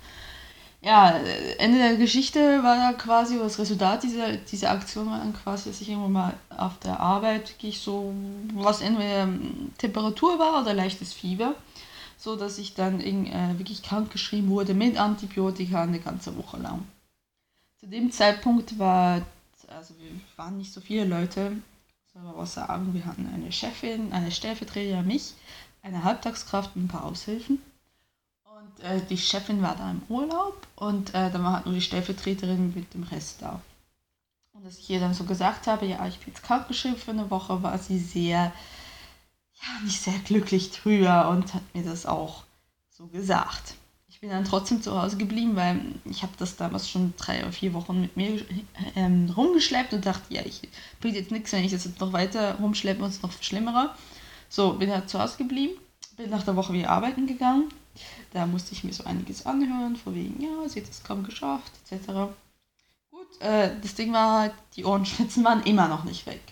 ja, 0.80 1.10
Ende 1.58 1.78
der 1.78 1.96
Geschichte 1.96 2.62
war 2.62 2.76
da 2.76 2.92
quasi, 2.92 3.36
das 3.38 3.58
Resultat 3.58 4.04
dieser, 4.04 4.36
dieser 4.36 4.70
Aktion 4.70 5.10
war 5.10 5.18
dann 5.18 5.34
quasi, 5.34 5.68
dass 5.68 5.80
ich 5.80 5.88
irgendwann 5.88 6.12
mal 6.12 6.34
auf 6.56 6.78
der 6.78 7.00
Arbeit 7.00 7.50
wirklich 7.50 7.80
so, 7.80 8.14
was 8.54 8.80
entweder 8.80 9.28
Temperatur 9.76 10.38
war 10.38 10.62
oder 10.62 10.74
leichtes 10.74 11.12
Fieber, 11.12 11.54
so 12.16 12.36
dass 12.36 12.58
ich 12.58 12.74
dann 12.74 13.00
äh, 13.00 13.58
wirklich 13.58 13.82
krank 13.82 14.12
geschrieben 14.12 14.50
wurde 14.50 14.74
mit 14.74 14.98
Antibiotika 14.98 15.82
eine 15.82 15.98
ganze 15.98 16.36
Woche 16.36 16.58
lang. 16.58 16.86
Zu 17.80 17.86
dem 17.86 18.12
Zeitpunkt 18.12 18.78
war, 18.78 19.22
also 19.76 19.94
wir 19.98 20.10
waren 20.36 20.58
nicht 20.58 20.72
so 20.72 20.80
viele 20.80 21.04
Leute, 21.04 21.60
soll 22.12 22.22
man 22.22 22.36
was 22.36 22.54
sagen, 22.54 22.94
wir 22.94 23.04
hatten 23.04 23.28
eine 23.34 23.50
Chefin, 23.50 24.12
eine 24.12 24.30
Stellvertreterin, 24.30 25.06
mich, 25.06 25.34
eine 25.82 26.04
Halbtagskraft 26.04 26.76
und 26.76 26.84
ein 26.84 26.88
paar 26.88 27.04
Aushilfen. 27.04 27.60
Und 28.58 28.84
äh, 28.84 29.00
die 29.08 29.16
Chefin 29.16 29.62
war 29.62 29.76
da 29.76 29.90
im 29.90 30.02
Urlaub 30.08 30.66
und 30.74 31.10
äh, 31.10 31.30
dann 31.30 31.44
war 31.44 31.52
halt 31.54 31.66
nur 31.66 31.74
die 31.76 31.80
Stellvertreterin 31.80 32.74
mit 32.74 32.92
dem 32.92 33.04
Rest 33.04 33.40
da. 33.40 33.60
Und 34.52 34.64
dass 34.64 34.78
ich 34.78 34.90
ihr 34.90 34.98
dann 34.98 35.14
so 35.14 35.24
gesagt 35.24 35.68
habe, 35.68 35.86
ja, 35.86 36.04
ich 36.08 36.18
bin 36.18 36.32
jetzt 36.34 36.42
krankgeschrieben 36.42 36.98
für 36.98 37.12
eine 37.12 37.30
Woche, 37.30 37.62
war 37.62 37.78
sie 37.78 38.00
sehr, 38.00 38.52
ja, 39.54 39.84
nicht 39.84 40.00
sehr 40.00 40.18
glücklich 40.24 40.72
drüber 40.72 41.28
und 41.28 41.54
hat 41.54 41.62
mir 41.72 41.84
das 41.84 42.04
auch 42.04 42.42
so 42.90 43.06
gesagt. 43.06 43.74
Ich 44.08 44.20
bin 44.20 44.30
dann 44.30 44.44
trotzdem 44.44 44.82
zu 44.82 45.00
Hause 45.00 45.18
geblieben, 45.18 45.54
weil 45.54 45.80
ich 46.04 46.24
habe 46.24 46.32
das 46.38 46.56
damals 46.56 46.90
schon 46.90 47.14
drei 47.16 47.42
oder 47.42 47.52
vier 47.52 47.72
Wochen 47.74 48.00
mit 48.00 48.16
mir 48.16 48.44
ähm, 48.96 49.32
rumgeschleppt 49.36 49.92
und 49.92 50.04
dachte, 50.04 50.34
ja, 50.34 50.42
ich 50.44 50.62
bringt 51.00 51.14
jetzt 51.14 51.30
nichts, 51.30 51.52
wenn 51.52 51.62
ich 51.62 51.70
das 51.70 51.84
jetzt 51.84 52.00
noch 52.00 52.12
weiter 52.12 52.56
rumschleppe 52.56 53.04
und 53.04 53.10
es 53.10 53.22
noch 53.22 53.30
schlimmerer. 53.40 53.94
So, 54.48 54.72
bin 54.72 54.90
halt 54.90 55.08
zu 55.08 55.20
Hause 55.20 55.36
geblieben, 55.36 55.78
bin 56.16 56.30
nach 56.30 56.42
der 56.42 56.56
Woche 56.56 56.72
wieder 56.72 56.90
arbeiten 56.90 57.28
gegangen 57.28 57.70
da 58.32 58.46
musste 58.46 58.72
ich 58.72 58.84
mir 58.84 58.92
so 58.92 59.04
einiges 59.04 59.46
anhören, 59.46 59.96
von 59.96 60.14
wegen, 60.14 60.42
ja, 60.42 60.68
sie 60.68 60.80
hat 60.80 60.90
es 60.90 61.04
kaum 61.04 61.24
geschafft, 61.24 61.72
etc. 61.90 62.32
Gut, 63.10 63.40
äh, 63.40 63.70
das 63.80 63.94
Ding 63.94 64.12
war 64.12 64.40
halt, 64.40 64.54
die 64.76 64.84
Ohrenschmerzen 64.84 65.44
waren 65.44 65.62
immer 65.62 65.88
noch 65.88 66.04
nicht 66.04 66.26
weg. 66.26 66.42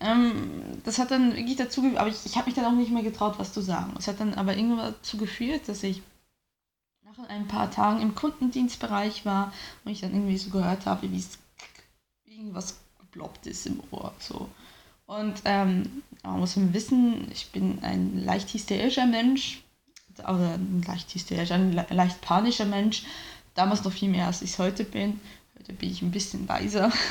Ähm, 0.00 0.82
das 0.84 0.98
hat 0.98 1.10
dann 1.10 1.34
wirklich 1.36 1.56
dazu 1.56 1.82
geführt, 1.82 2.00
aber 2.00 2.10
ich, 2.10 2.26
ich 2.26 2.36
habe 2.36 2.46
mich 2.46 2.54
dann 2.54 2.64
auch 2.64 2.72
nicht 2.72 2.90
mehr 2.90 3.02
getraut, 3.02 3.38
was 3.38 3.52
zu 3.52 3.60
sagen. 3.60 3.94
Es 3.98 4.08
hat 4.08 4.20
dann 4.20 4.34
aber 4.34 4.56
irgendwann 4.56 4.92
dazu 4.92 5.16
geführt, 5.16 5.68
dass 5.68 5.82
ich 5.82 6.02
nach 7.02 7.28
ein 7.28 7.48
paar 7.48 7.70
Tagen 7.70 8.00
im 8.00 8.14
Kundendienstbereich 8.14 9.24
war 9.24 9.52
und 9.84 9.92
ich 9.92 10.00
dann 10.00 10.12
irgendwie 10.12 10.38
so 10.38 10.50
gehört 10.50 10.86
habe, 10.86 11.10
wie 11.10 11.18
es 11.18 11.38
irgendwas 12.24 12.76
geploppt 12.98 13.46
ist 13.46 13.66
im 13.66 13.80
Ohr. 13.90 14.12
So. 14.18 14.48
Und 15.06 15.42
ähm, 15.44 16.02
man 16.22 16.40
muss 16.40 16.54
wissen, 16.56 17.30
ich 17.30 17.50
bin 17.52 17.78
ein 17.82 18.24
leicht 18.24 18.52
hysterischer 18.52 19.06
Mensch 19.06 19.63
oder 20.20 20.54
ein 20.54 20.82
leicht 20.86 21.14
hysterisch, 21.14 21.50
ein 21.50 21.72
leicht 21.72 22.20
panischer 22.20 22.64
Mensch. 22.64 23.04
Damals 23.54 23.84
noch 23.84 23.92
viel 23.92 24.08
mehr, 24.08 24.26
als 24.26 24.42
ich 24.42 24.50
es 24.50 24.58
heute 24.58 24.84
bin. 24.84 25.20
Heute 25.58 25.72
bin 25.72 25.90
ich 25.90 26.02
ein 26.02 26.10
bisschen 26.10 26.48
weiser. 26.48 26.90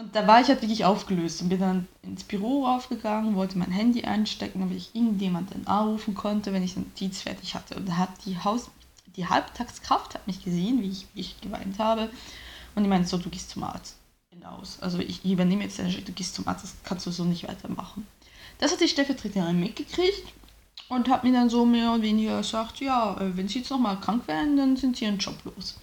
Und 0.00 0.14
da 0.16 0.26
war 0.26 0.40
ich 0.40 0.48
halt 0.48 0.62
wirklich 0.62 0.86
aufgelöst 0.86 1.42
und 1.42 1.50
bin 1.50 1.60
dann 1.60 1.86
ins 2.00 2.24
Büro 2.24 2.64
raufgegangen, 2.64 3.34
wollte 3.34 3.58
mein 3.58 3.70
Handy 3.70 4.04
einstecken, 4.04 4.60
damit 4.60 4.78
ich 4.78 4.94
irgendjemanden 4.94 5.66
anrufen 5.66 6.14
konnte, 6.14 6.54
wenn 6.54 6.62
ich 6.62 6.72
den 6.72 6.94
Dienst 6.94 7.24
fertig 7.24 7.54
hatte. 7.54 7.74
Und 7.74 7.86
da 7.86 7.98
hat 7.98 8.08
die 8.24 8.38
Haus, 8.38 8.70
die 9.16 9.26
Halbtagskraft 9.26 10.14
hat 10.14 10.26
mich 10.26 10.42
gesehen, 10.42 10.80
wie 10.80 10.88
ich, 10.88 11.06
wie 11.12 11.20
ich 11.20 11.40
geweint 11.42 11.78
habe. 11.78 12.08
Und 12.74 12.84
die 12.84 12.88
meinte 12.88 13.08
so, 13.08 13.18
du 13.18 13.28
gehst 13.28 13.50
zum 13.50 13.64
Arzt. 13.64 13.96
Hinaus. 14.30 14.78
Also 14.80 15.00
ich 15.00 15.22
übernehme 15.22 15.64
jetzt 15.64 15.78
den 15.78 15.90
Schritt, 15.90 16.08
du 16.08 16.12
gehst 16.12 16.34
zum 16.34 16.48
Arzt, 16.48 16.64
das 16.64 16.76
kannst 16.82 17.04
du 17.04 17.10
so 17.10 17.24
nicht 17.24 17.46
weitermachen. 17.46 18.06
Das 18.58 18.72
hat 18.72 18.80
die 18.80 18.88
Stellvertreterin 18.88 19.60
mitgekriegt 19.60 20.32
und 20.90 21.08
hat 21.08 21.24
mir 21.24 21.32
dann 21.32 21.48
so 21.48 21.64
mehr 21.64 21.92
oder 21.92 22.02
weniger 22.02 22.38
gesagt, 22.38 22.80
ja, 22.80 23.16
äh, 23.18 23.36
wenn 23.36 23.48
sie 23.48 23.60
jetzt 23.60 23.70
nochmal 23.70 23.98
krank 24.00 24.26
werden, 24.28 24.56
dann 24.56 24.76
sind 24.76 24.96
sie 24.96 25.04
ihren 25.06 25.18
Job 25.18 25.36
los. 25.44 25.76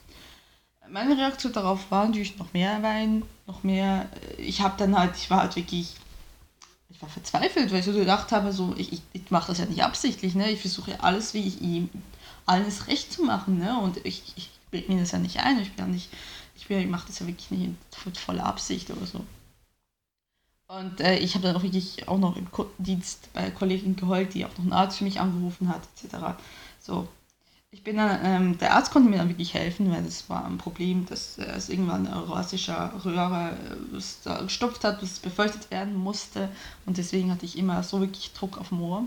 Meine 0.89 1.17
Reaktion 1.17 1.52
darauf 1.54 1.89
war 1.89 2.06
natürlich 2.06 2.38
noch 2.38 2.54
mehr 2.54 2.84
Wein, 2.84 3.24
noch 3.48 3.63
mehr. 3.63 4.10
Äh, 4.38 4.41
ich 4.41 4.62
habe 4.62 4.76
dann 4.78 4.98
halt, 4.98 5.15
ich 5.15 5.30
war 5.30 5.39
halt 5.39 5.56
wirklich, 5.56 5.96
ich 6.89 7.02
war 7.02 7.10
verzweifelt, 7.10 7.72
weil 7.72 7.80
ich 7.80 7.86
so 7.86 7.93
gedacht 7.93 8.32
habe, 8.34 8.52
so, 8.52 8.76
ich, 8.78 8.91
ich, 8.93 9.02
ich 9.13 9.32
mache 9.32 9.48
das 9.48 9.60
ja 9.60 9.65
nicht 9.65 9.84
absichtlich, 9.84 10.36
ne? 10.36 10.52
Ich 10.52 10.62
versuche 10.62 10.91
ja 10.91 10.98
alles, 11.00 11.34
wie 11.34 11.48
ich 11.48 11.62
ihm 11.62 11.89
alles 12.46 12.88
recht 12.88 13.12
zu 13.12 13.24
machen, 13.24 13.60
ne? 13.60 13.80
Und 13.80 14.06
ich, 14.06 14.34
ich 14.36 14.50
bilde 14.72 14.91
mir 14.91 15.00
das 15.00 15.12
ja 15.12 15.20
nicht 15.20 15.39
ein, 15.39 15.60
ich 15.62 15.72
bin 15.74 15.86
ja 15.86 15.91
nicht, 15.91 16.10
ich, 16.56 16.70
ich 16.70 16.88
mache 16.88 17.08
das 17.08 17.20
ja 17.20 17.28
wirklich 17.28 17.50
nicht 17.52 17.63
in 17.63 17.78
voller 18.15 18.46
Absicht 18.46 18.89
oder 18.89 19.06
so. 19.06 19.24
Und 20.68 21.00
äh, 21.00 21.18
ich 21.18 21.34
habe 21.36 21.48
dann 21.48 21.56
auch 21.56 21.64
wirklich 21.64 22.08
auch 22.08 22.18
noch 22.18 22.36
im 22.36 22.52
Kundendienst 22.52 23.32
bei 23.34 23.50
Kollegin 23.52 23.96
geheult, 23.96 24.34
die 24.34 24.46
auch 24.46 24.52
noch 24.58 24.60
einen 24.60 24.74
Arzt 24.74 24.98
für 24.98 25.06
mich 25.06 25.20
angerufen 25.20 25.70
hat, 25.70 25.82
etc. 26.04 26.38
So. 26.80 27.08
Ich 27.70 27.84
bin 27.84 27.98
dann, 27.98 28.20
ähm, 28.24 28.58
der 28.58 28.74
Arzt 28.76 28.92
konnte 28.92 29.10
mir 29.10 29.18
dann 29.18 29.30
wirklich 29.30 29.54
helfen, 29.54 29.92
weil 29.92 30.04
das 30.04 30.30
war 30.30 30.46
ein 30.46 30.58
Problem, 30.58 31.06
dass 31.06 31.38
äh, 31.38 31.44
es 31.44 31.70
irgendwann 31.70 32.08
ein 32.08 32.14
rassischer 32.14 32.94
Röhre 33.04 33.58
äh, 33.94 34.02
da 34.24 34.42
gestopft 34.42 34.84
hat, 34.84 35.02
was 35.02 35.20
befeuchtet 35.20 35.70
werden 35.70 35.96
musste. 35.96 36.50
Und 36.86 36.98
deswegen 36.98 37.32
hatte 37.32 37.46
ich 37.46 37.58
immer 37.58 37.84
so 37.84 38.00
wirklich 38.00 38.34
Druck 38.34 38.58
auf 38.58 38.70
dem 38.70 38.82
Ohr. 38.82 39.06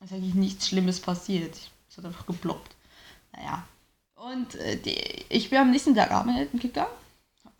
Es 0.00 0.10
ist 0.10 0.16
eigentlich 0.16 0.34
nichts 0.34 0.68
Schlimmes 0.68 1.00
passiert. 1.00 1.56
Es 1.88 1.98
hat 1.98 2.04
einfach 2.04 2.26
geploppt. 2.26 2.74
Naja. 3.32 3.64
Und 4.14 4.54
äh, 4.56 4.76
die, 4.76 4.96
ich 5.28 5.50
bin 5.50 5.58
am 5.58 5.70
nächsten 5.70 5.94
Tag 5.94 6.10
arbeiten 6.10 6.58
gegangen 6.58 7.01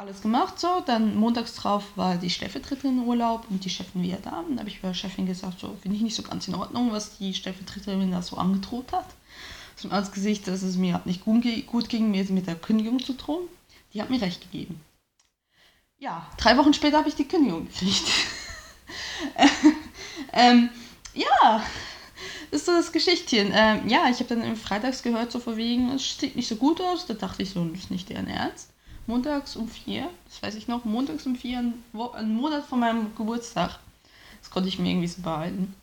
alles 0.03 0.21
gemacht 0.21 0.59
so. 0.59 0.83
Dann 0.85 1.17
montags 1.17 1.55
drauf 1.55 1.85
war 1.97 2.17
die 2.17 2.31
Stellvertreterin 2.31 2.99
im 2.99 3.05
Urlaub 3.05 3.47
und 3.49 3.65
die 3.65 3.71
Chefin 3.71 4.03
wieder 4.03 4.19
da. 4.19 4.45
Dann 4.47 4.59
habe 4.59 4.69
ich 4.69 4.83
bei 4.83 4.89
der 4.89 4.95
Chefin 4.95 5.27
gesagt, 5.27 5.61
so 5.61 5.77
finde 5.81 5.97
ich 5.97 6.03
nicht 6.03 6.15
so 6.15 6.23
ganz 6.23 6.49
in 6.49 6.55
Ordnung, 6.55 6.93
was 6.93 7.19
die 7.19 7.33
Stellvertreterin 7.35 8.11
da 8.11 8.21
so 8.21 8.37
angedroht 8.37 8.93
hat. 8.93 9.07
Zum 9.77 9.93
als 9.93 10.13
Gesicht, 10.13 10.47
dass 10.47 10.63
es 10.63 10.77
mir 10.77 11.01
nicht 11.05 11.25
gut 11.25 11.89
ging, 11.89 12.11
mir 12.11 12.25
mit 12.31 12.47
der 12.47 12.57
Kündigung 12.57 13.03
zu 13.03 13.15
drohen. 13.15 13.49
Die 13.95 14.03
hat 14.03 14.11
mir 14.11 14.21
recht 14.21 14.43
gegeben. 14.43 14.81
Ja, 15.99 16.27
drei 16.37 16.57
Wochen 16.57 16.75
später 16.75 16.99
habe 16.99 17.09
ich 17.09 17.15
die 17.15 17.29
Kündigung 17.29 17.69
gekriegt. 17.69 18.05
ähm, 20.33 20.69
ja, 21.15 21.65
ist 22.51 22.67
so 22.67 22.73
das 22.73 22.91
Geschichtchen. 22.91 23.53
Ähm, 23.55 23.89
ja, 23.89 24.09
ich 24.11 24.19
habe 24.19 24.35
dann 24.35 24.57
Freitags 24.57 25.03
gehört, 25.03 25.31
so 25.31 25.39
von 25.39 25.57
wegen, 25.57 25.91
es 25.91 26.19
sieht 26.19 26.35
nicht 26.35 26.49
so 26.49 26.57
gut 26.57 26.81
aus. 26.81 27.07
Da 27.07 27.15
dachte 27.15 27.43
ich 27.43 27.51
so, 27.51 27.65
das 27.65 27.85
ist 27.85 27.91
nicht 27.91 28.09
deren 28.09 28.27
Ernst 28.27 28.73
montags 29.07 29.57
um 29.57 29.69
vier, 29.69 30.11
das 30.27 30.43
weiß 30.43 30.55
ich 30.55 30.69
noch, 30.69 30.85
montags 30.85 31.27
um 31.27 31.37
vier, 31.37 31.59
ein 31.59 32.35
Monat 32.35 32.65
vor 32.65 32.79
meinem 32.79 33.15
Geburtstag, 33.17 33.79
Das 34.41 34.51
konnte 34.51 34.69
ich 34.69 34.79
mir 34.79 34.91
irgendwie 34.91 35.09
so 35.09 35.23
behalten. 35.23 35.75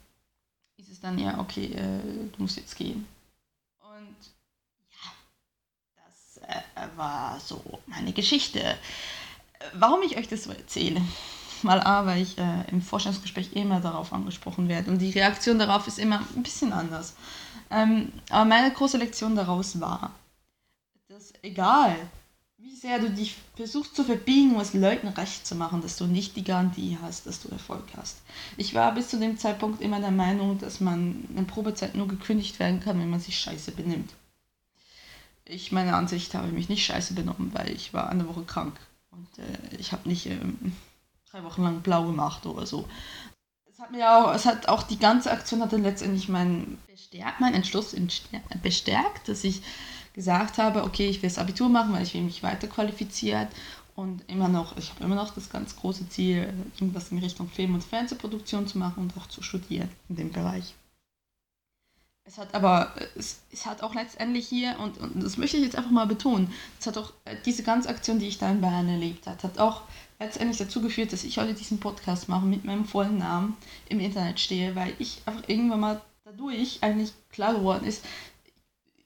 Ist 0.77 0.91
es 0.91 0.99
dann, 0.99 1.19
ja, 1.19 1.39
okay, 1.39 1.65
äh, 1.73 1.99
du 2.35 2.41
musst 2.41 2.57
jetzt 2.57 2.75
gehen. 2.75 3.07
Und 3.79 4.15
ja, 4.89 5.11
das 6.05 6.41
äh, 6.43 6.97
war 6.97 7.39
so 7.39 7.61
meine 7.87 8.13
Geschichte. 8.13 8.77
Warum 9.73 10.01
ich 10.03 10.17
euch 10.17 10.27
das 10.27 10.43
so 10.43 10.51
erzähle? 10.51 11.01
Mal 11.61 11.81
A, 11.81 12.05
weil 12.05 12.21
ich 12.21 12.37
äh, 12.37 12.63
im 12.71 12.81
Vorstellungsgespräch 12.81 13.51
immer 13.53 13.81
darauf 13.81 14.13
angesprochen 14.13 14.69
werde 14.69 14.91
und 14.91 14.99
die 14.99 15.11
Reaktion 15.11 15.59
darauf 15.59 15.87
ist 15.87 15.99
immer 15.99 16.19
ein 16.35 16.43
bisschen 16.43 16.71
anders. 16.71 17.15
Ähm, 17.69 18.13
aber 18.29 18.45
meine 18.45 18.71
große 18.71 18.97
Lektion 18.97 19.35
daraus 19.35 19.79
war, 19.81 20.13
dass 21.09 21.33
egal, 21.41 21.95
wie 22.61 22.75
sehr 22.75 22.99
du 22.99 23.09
dich 23.09 23.37
versuchst 23.55 23.95
zu 23.95 24.03
verbiegen, 24.03 24.53
um 24.53 24.59
es 24.59 24.73
Leuten 24.73 25.07
recht 25.07 25.47
zu 25.47 25.55
machen, 25.55 25.81
dass 25.81 25.95
du 25.95 26.05
nicht 26.05 26.35
die 26.35 26.43
Garantie 26.43 26.97
hast, 27.01 27.25
dass 27.25 27.41
du 27.41 27.49
Erfolg 27.49 27.85
hast. 27.95 28.17
Ich 28.57 28.73
war 28.73 28.93
bis 28.93 29.09
zu 29.09 29.17
dem 29.17 29.37
Zeitpunkt 29.37 29.81
immer 29.81 29.99
der 29.99 30.11
Meinung, 30.11 30.57
dass 30.59 30.81
man 30.81 31.27
in 31.35 31.47
Probezeit 31.47 31.95
nur 31.95 32.07
gekündigt 32.07 32.59
werden 32.59 32.81
kann, 32.81 32.99
wenn 32.99 33.09
man 33.09 33.21
sich 33.21 33.39
scheiße 33.39 33.71
benimmt. 33.71 34.13
Ich, 35.45 35.71
meiner 35.71 35.95
Ansicht, 35.95 36.33
habe 36.35 36.47
mich 36.49 36.69
nicht 36.69 36.85
scheiße 36.85 37.13
benommen, 37.13 37.51
weil 37.53 37.71
ich 37.71 37.93
war 37.93 38.09
eine 38.09 38.27
Woche 38.27 38.43
krank. 38.43 38.77
Und 39.11 39.39
äh, 39.39 39.77
ich 39.77 39.93
habe 39.93 40.07
nicht 40.07 40.25
ähm, 40.27 40.73
drei 41.31 41.43
Wochen 41.43 41.63
lang 41.63 41.81
blau 41.81 42.05
gemacht 42.05 42.45
oder 42.45 42.65
so. 42.65 42.87
Es 43.71 43.79
hat 43.79 43.91
mir 43.91 44.11
auch, 44.11 44.33
es 44.33 44.45
hat 44.45 44.67
auch 44.67 44.83
die 44.83 44.99
ganze 44.99 45.31
Aktion 45.31 45.61
hat 45.61 45.71
dann 45.71 45.83
letztendlich 45.83 46.27
meinen 46.27 46.77
bestärkt, 46.87 47.39
meinen 47.39 47.55
Entschluss 47.55 47.95
bestärkt, 48.61 49.29
dass 49.29 49.45
ich 49.45 49.61
gesagt 50.13 50.57
habe, 50.57 50.83
okay, 50.83 51.07
ich 51.07 51.21
will 51.21 51.29
das 51.29 51.37
Abitur 51.37 51.69
machen, 51.69 51.93
weil 51.93 52.03
ich 52.03 52.13
will 52.13 52.21
mich 52.21 52.43
weiter 52.43 52.67
qualifiziert 52.67 53.49
und 53.95 54.23
immer 54.27 54.47
noch, 54.47 54.77
ich 54.77 54.91
habe 54.91 55.03
immer 55.03 55.15
noch 55.15 55.33
das 55.33 55.49
ganz 55.49 55.75
große 55.75 56.07
Ziel, 56.09 56.53
irgendwas 56.75 57.11
in 57.11 57.19
Richtung 57.19 57.49
Film- 57.49 57.75
und 57.75 57.83
Fernsehproduktion 57.83 58.65
zu 58.67 58.77
machen 58.77 59.03
und 59.03 59.17
auch 59.17 59.27
zu 59.27 59.41
studieren 59.41 59.89
in 60.07 60.15
dem 60.15 60.31
Bereich. 60.31 60.73
Es 62.29 62.37
hat 62.37 62.53
aber, 62.53 62.93
es, 63.17 63.41
es 63.51 63.65
hat 63.65 63.81
auch 63.81 63.95
letztendlich 63.95 64.47
hier, 64.47 64.77
und, 64.79 64.99
und 64.99 65.23
das 65.23 65.37
möchte 65.37 65.57
ich 65.57 65.63
jetzt 65.63 65.75
einfach 65.75 65.89
mal 65.89 66.05
betonen, 66.05 66.53
es 66.79 66.85
hat 66.85 66.97
auch 66.97 67.11
äh, 67.25 67.35
diese 67.43 67.63
ganze 67.63 67.89
Aktion, 67.89 68.19
die 68.19 68.27
ich 68.27 68.37
da 68.37 68.51
in 68.51 68.61
Bayern 68.61 68.87
erlebt 68.87 69.25
habe, 69.25 69.41
hat 69.41 69.57
auch 69.57 69.81
letztendlich 70.19 70.59
dazu 70.59 70.79
geführt, 70.79 71.11
dass 71.11 71.23
ich 71.23 71.39
heute 71.39 71.55
diesen 71.55 71.79
Podcast 71.79 72.29
mache 72.29 72.45
mit 72.45 72.65
meinem 72.65 72.85
vollen 72.85 73.17
Namen 73.17 73.57
im 73.89 73.99
Internet 73.99 74.39
stehe, 74.39 74.75
weil 74.75 74.93
ich 74.99 75.23
einfach 75.25 75.43
irgendwann 75.47 75.79
mal 75.79 76.01
dadurch 76.23 76.77
eigentlich 76.81 77.13
klar 77.31 77.55
geworden 77.55 77.85
ist, 77.85 78.05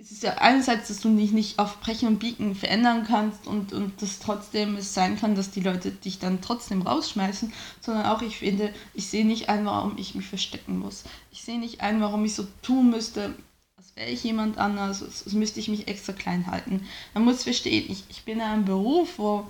es 0.04 0.12
ist 0.12 0.24
ja 0.24 0.34
einerseits, 0.36 0.90
dass 0.90 1.00
du 1.00 1.16
dich 1.16 1.32
nicht 1.32 1.60
auf 1.60 1.80
Brechen 1.80 2.10
und 2.10 2.20
Biegen 2.20 2.56
verändern 2.56 3.06
kannst 3.08 3.48
und, 3.48 3.72
und 3.72 4.02
dass 4.02 4.20
trotzdem 4.20 4.76
es 4.76 4.94
sein 4.94 5.18
kann, 5.18 5.36
dass 5.36 5.52
die 5.52 5.62
Leute 5.62 5.92
dich 5.92 6.20
dann 6.20 6.42
trotzdem 6.42 6.82
rausschmeißen, 6.82 7.54
sondern 7.80 8.08
auch 8.08 8.22
ich 8.22 8.38
finde, 8.38 8.74
ich 8.94 9.08
sehe 9.08 9.26
nicht 9.26 9.48
ein, 9.48 9.66
warum 9.66 9.98
ich 9.98 10.14
mich 10.14 10.28
verstecken 10.28 10.78
muss. 10.78 11.06
Ich 11.32 11.44
sehe 11.44 11.58
nicht 11.58 11.80
ein, 11.82 12.02
warum 12.02 12.26
ich 12.26 12.36
so 12.36 12.46
tun 12.62 12.90
müsste, 12.90 13.34
als 13.78 13.96
wäre 13.96 14.10
ich 14.10 14.24
jemand 14.26 14.58
anders, 14.58 15.02
als, 15.02 15.24
als 15.24 15.34
müsste 15.34 15.62
ich 15.62 15.70
mich 15.70 15.88
extra 15.88 16.12
klein 16.12 16.48
halten. 16.48 16.86
Man 17.14 17.24
muss 17.24 17.44
verstehen, 17.44 17.86
ich, 17.90 18.04
ich 18.10 18.26
bin 18.26 18.40
in 18.40 18.44
einem 18.44 18.66
Beruf, 18.66 19.18
wo, 19.18 19.48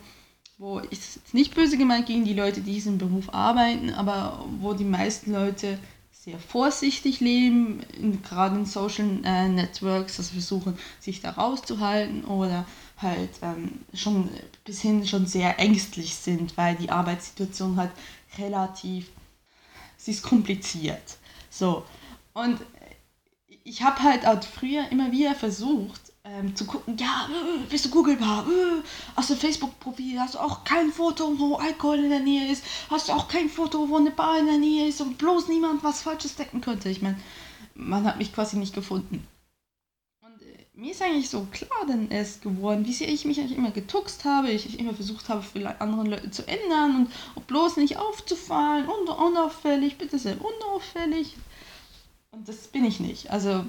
wo 0.60 0.82
ich 0.92 1.00
nicht 1.32 1.56
böse 1.56 1.80
gemeint 1.80 2.06
gegen 2.06 2.26
die 2.26 2.36
Leute, 2.36 2.62
die 2.62 2.74
diesen 2.74 3.00
Beruf 3.00 3.34
arbeiten, 3.34 3.92
aber 3.92 4.46
wo 4.60 4.74
die 4.74 4.84
meisten 4.84 5.34
Leute 5.34 5.80
sehr 6.24 6.40
vorsichtig 6.40 7.20
leben, 7.20 7.82
in, 8.00 8.22
gerade 8.24 8.56
in 8.56 8.66
Social 8.66 9.20
äh, 9.26 9.50
Networks, 9.50 10.20
also 10.20 10.32
versuchen, 10.32 10.78
sich 11.02 11.20
da 11.20 11.32
rauszuhalten 11.32 12.24
oder 12.24 12.66
halt 12.98 13.32
ähm, 13.42 13.82
schon 13.94 14.30
bis 14.64 14.82
hin 14.82 15.06
schon 15.06 15.26
sehr 15.26 15.60
ängstlich 15.60 16.16
sind, 16.16 16.56
weil 16.56 16.76
die 16.76 16.90
Arbeitssituation 16.90 17.76
halt 17.76 17.92
relativ, 18.38 19.10
sie 19.98 20.12
ist 20.12 20.24
kompliziert. 20.24 21.18
So, 21.50 21.84
und 22.34 22.58
ich 23.66 23.82
habe 23.82 24.02
halt 24.04 24.26
auch 24.26 24.42
früher 24.44 24.90
immer 24.92 25.12
wieder 25.12 25.36
versucht, 25.36 26.03
ähm, 26.26 26.56
zu 26.56 26.66
gucken, 26.66 26.98
ja, 26.98 27.28
äh, 27.30 27.60
bist 27.70 27.86
du 27.86 27.90
googelbar, 27.90 28.46
äh, 28.48 28.82
hast 29.16 29.30
du 29.30 29.34
ein 29.34 29.40
Facebook-Profil, 29.40 30.20
hast 30.20 30.36
du 30.36 30.40
auch 30.40 30.64
kein 30.64 30.92
Foto, 30.92 31.38
wo 31.38 31.56
Alkohol 31.56 32.00
in 32.00 32.10
der 32.10 32.22
Nähe 32.22 32.52
ist, 32.52 32.64
hast 32.90 33.10
du 33.10 33.14
auch 33.14 33.28
kein 33.28 33.50
Foto, 33.50 33.90
wo 33.90 33.98
eine 33.98 34.12
Bar 34.12 34.40
in 34.40 34.46
der 34.46 34.58
Nähe 34.58 34.88
ist 34.88 35.02
und 35.02 35.18
bloß 35.18 35.50
niemand 35.50 35.84
was 35.84 36.02
Falsches 36.02 36.36
decken 36.36 36.62
könnte. 36.62 36.90
Ich 36.90 37.02
meine, 37.02 37.20
man 37.76 38.06
hat 38.06 38.18
mich 38.18 38.34
quasi 38.34 38.56
nicht 38.58 38.74
gefunden. 38.74 39.28
Und 40.22 40.42
äh, 40.42 40.66
mir 40.76 40.92
ist 40.92 41.02
eigentlich 41.02 41.30
so 41.30 41.46
klar 41.52 41.86
dann 41.88 42.10
erst 42.10 42.42
geworden, 42.42 42.86
wie 42.86 42.94
sehr 42.94 43.10
ich 43.10 43.26
mich 43.26 43.40
eigentlich 43.40 43.58
immer 43.58 43.72
getuckst 43.72 44.24
habe, 44.24 44.50
ich, 44.50 44.66
ich 44.66 44.80
immer 44.80 44.94
versucht 44.94 45.28
habe, 45.28 45.42
vielleicht 45.42 45.82
anderen 45.82 46.06
Leute 46.08 46.32
zu 46.32 46.48
ändern 46.48 46.96
und, 46.96 47.12
und 47.36 47.48
bloß 47.48 47.76
nicht 47.76 47.98
aufzufallen, 47.98 48.88
un 48.88 49.10
unauffällig, 49.10 49.98
bitte 49.98 50.18
sehr 50.18 50.38
unauffällig. 50.40 51.36
Und 52.32 52.48
das 52.48 52.68
bin 52.68 52.86
ich 52.86 53.02
nicht. 53.02 53.30
Also 53.30 53.66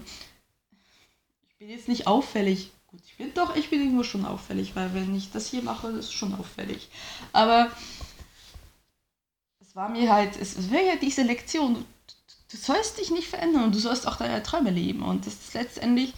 bin 1.65 1.75
jetzt 1.75 1.89
nicht 1.89 2.07
auffällig. 2.07 2.71
Gut, 2.89 3.01
ich 3.07 3.17
bin 3.17 3.33
doch, 3.33 3.57
ich 3.57 3.71
bin 3.71 3.81
irgendwo 3.81 4.03
schon 4.03 4.27
auffällig, 4.27 4.77
weil 4.77 4.93
wenn 4.93 5.17
ich 5.17 5.31
das 5.31 5.49
hier 5.49 5.63
mache, 5.63 5.89
ist 5.89 6.13
schon 6.13 6.35
auffällig. 6.35 6.91
Aber 7.33 7.71
es 9.61 9.75
war 9.75 9.89
mir 9.89 10.13
halt, 10.13 10.37
es 10.37 10.71
wäre 10.71 10.87
ja 10.87 10.97
diese 10.97 11.23
Lektion, 11.23 11.75
du, 11.75 11.81
du, 12.51 12.57
sollst 12.59 12.99
dich 12.99 13.11
nicht 13.11 13.29
verändern 13.29 13.65
und 13.65 13.75
du 13.75 13.79
sollst 13.79 14.07
auch 14.07 14.17
deine 14.17 14.43
Träume 14.43 14.71
leben. 14.71 15.03
Und 15.03 15.27
das 15.27 15.33
ist 15.33 15.55
letztendlich, 15.55 16.13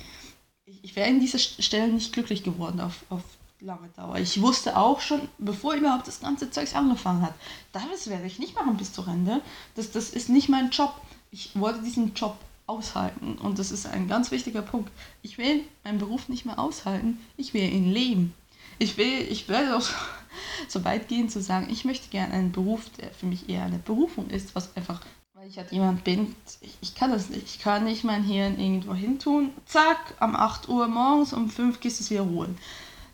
ich, 0.65 0.83
ich 0.83 0.97
wäre 0.97 1.09
in 1.09 1.21
dieser 1.21 1.39
Stelle 1.39 1.93
nicht 1.93 2.13
glücklich 2.13 2.43
geworden 2.43 2.81
auf, 2.81 3.05
auf 3.09 3.23
lange 3.61 3.89
Dauer. 3.91 4.19
Ich 4.19 4.43
wusste 4.43 4.77
auch 4.77 5.01
schon, 5.01 5.29
bevor 5.39 5.75
überhaupt 5.75 6.09
das 6.09 6.19
ganze 6.19 6.51
Zeugs 6.51 6.75
angefangen 6.75 7.23
hat, 7.23 7.35
das 7.71 8.11
werde 8.11 8.27
ich 8.27 8.41
nicht 8.41 8.57
machen 8.57 8.77
bis 8.77 8.93
zur 8.93 9.07
Rente. 9.07 9.41
Das, 9.77 9.93
das 9.93 10.11
ist 10.11 10.29
nicht 10.29 10.49
mein 10.49 10.71
Job. 10.71 10.93
Ich 11.31 11.53
wollte 11.55 11.83
diesen 11.83 12.15
Job 12.15 12.37
aushalten. 12.67 13.39
Und 13.39 13.59
das 13.59 13.71
ist 13.71 13.87
ein 13.87 14.09
ganz 14.09 14.31
wichtiger 14.31 14.63
Punkt. 14.63 14.91
Ich 15.23 15.39
will 15.39 15.63
meinen 15.85 15.99
Beruf 15.99 16.29
nicht 16.29 16.47
mehr 16.47 16.59
aushalten, 16.59 17.19
ich 17.37 17.55
will 17.55 17.63
ihn 17.63 17.93
leben. 17.93 18.35
Ich 18.79 18.99
will, 18.99 19.27
ich 19.31 19.49
werde 19.49 19.77
auch 19.77 19.89
so 20.69 20.85
weit 20.85 21.09
gehen 21.09 21.29
zu 21.29 21.41
sagen, 21.41 21.69
ich 21.71 21.85
möchte 21.85 22.09
gerne 22.11 22.35
einen 22.35 22.53
Beruf, 22.53 22.91
der 22.91 23.11
für 23.11 23.27
mich 23.27 23.49
eher 23.49 23.65
eine 23.65 23.79
Berufung 23.79 24.29
ist, 24.29 24.55
was 24.55 24.77
einfach, 24.77 25.01
weil 25.35 25.49
ich 25.49 25.57
halt 25.57 25.73
jemand 25.73 26.05
bin, 26.05 26.35
ich, 26.61 26.77
ich 26.81 26.95
kann 26.95 27.11
das 27.11 27.31
nicht. 27.31 27.45
Ich 27.45 27.59
kann 27.61 27.85
nicht 27.85 28.05
mein 28.05 28.25
Hirn 28.25 28.59
irgendwo 28.59 28.95
hin 28.95 29.19
tun. 29.19 29.53
Zack, 29.65 30.15
um 30.21 30.35
8 30.37 30.69
Uhr 30.69 30.89
morgens, 30.89 31.33
um 31.33 31.49
5 31.49 31.81
gehst 31.81 32.01
du 32.01 32.05
es 32.05 32.11
wieder 32.11 32.27
holen. 32.27 32.59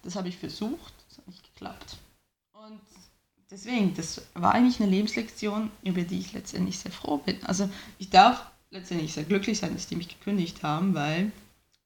Das 0.02 0.16
habe 0.16 0.28
ich 0.28 0.36
versucht, 0.36 0.94
das 1.08 1.18
hat 1.18 1.28
nicht 1.28 1.44
geklappt. 1.44 1.96
Und 2.54 2.80
deswegen, 3.50 3.94
das 3.94 4.22
war 4.34 4.52
eigentlich 4.52 4.80
eine 4.80 4.90
Lebenslektion, 4.90 5.70
über 5.84 6.02
die 6.02 6.18
ich 6.18 6.32
letztendlich 6.32 6.78
sehr 6.78 6.90
froh 6.90 7.18
bin. 7.18 7.38
Also 7.44 7.68
ich 7.98 8.10
darf 8.10 8.51
letztendlich 8.72 9.12
sehr 9.12 9.24
glücklich 9.24 9.58
sein, 9.58 9.74
dass 9.74 9.86
die 9.86 9.96
mich 9.96 10.08
gekündigt 10.08 10.62
haben, 10.62 10.94
weil 10.94 11.30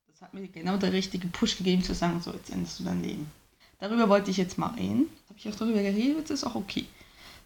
das 0.09 0.23
hat 0.23 0.33
mir 0.33 0.47
genau 0.49 0.79
der 0.79 0.93
richtige 0.93 1.29
Push 1.29 1.59
gegeben, 1.59 1.83
zu 1.83 1.95
sagen, 1.95 2.23
so, 2.23 2.33
jetzt 2.33 2.51
endest 2.51 2.81
du 2.81 2.85
dein 2.85 3.03
Leben. 3.03 3.31
Darüber 3.79 4.09
wollte 4.09 4.31
ich 4.31 4.39
jetzt 4.39 4.57
mal 4.57 4.73
reden. 4.75 5.11
Habe 5.29 5.39
ich 5.39 5.49
auch 5.49 5.55
darüber 5.55 5.83
geredet, 5.83 6.31
ist 6.31 6.45
auch 6.45 6.55
okay. 6.55 6.87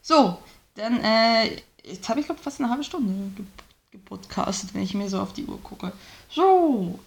So, 0.02 0.38
dann, 0.74 1.00
äh, 1.00 1.60
jetzt 1.84 2.08
habe 2.08 2.20
ich 2.20 2.26
glaube 2.26 2.40
fast 2.40 2.60
eine 2.60 2.70
halbe 2.70 2.84
Stunde 2.84 3.44
gepodcastet, 3.90 4.72
wenn 4.74 4.82
ich 4.82 4.94
mir 4.94 5.08
so 5.08 5.20
auf 5.20 5.32
die 5.32 5.46
Uhr 5.46 5.60
gucke. 5.62 5.92
So, 6.28 7.00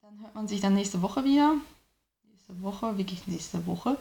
dann 0.00 0.18
hört 0.20 0.34
man 0.34 0.48
sich 0.48 0.60
dann 0.60 0.74
nächste 0.74 1.02
Woche 1.02 1.24
wieder. 1.24 1.56
Nächste 2.30 2.62
Woche, 2.62 2.96
wirklich 2.96 3.26
nächste 3.26 3.66
Woche. 3.66 3.98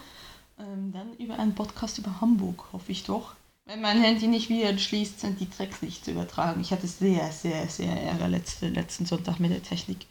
Ähm, 0.57 0.93
dann 0.93 1.13
über 1.17 1.37
einen 1.37 1.55
Podcast 1.55 1.97
über 1.97 2.21
Hamburg, 2.21 2.71
hoffe 2.71 2.91
ich 2.91 3.03
doch. 3.03 3.35
Wenn 3.67 3.81
mein 3.81 3.99
Handy 3.99 4.27
nicht 4.27 4.49
wieder 4.49 4.69
entschließt, 4.69 5.19
sind 5.19 5.39
die 5.39 5.49
Tracks 5.49 5.81
nicht 5.81 6.05
zu 6.05 6.11
übertragen. 6.11 6.61
Ich 6.61 6.71
hatte 6.71 6.87
sehr, 6.87 7.31
sehr, 7.31 7.67
sehr 7.67 7.99
Ärger 7.99 8.27
letzte, 8.27 8.69
letzten 8.69 9.07
Sonntag 9.07 9.39
mit 9.39 9.51
der 9.51 9.63
Technik. 9.63 10.05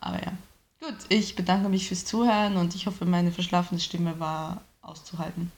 Aber 0.00 0.16
ja. 0.22 0.32
Gut, 0.80 0.96
ich 1.10 1.36
bedanke 1.36 1.68
mich 1.68 1.88
fürs 1.88 2.06
Zuhören 2.06 2.56
und 2.56 2.74
ich 2.74 2.86
hoffe, 2.86 3.04
meine 3.04 3.32
verschlafene 3.32 3.80
Stimme 3.80 4.18
war 4.18 4.62
auszuhalten. 4.80 5.52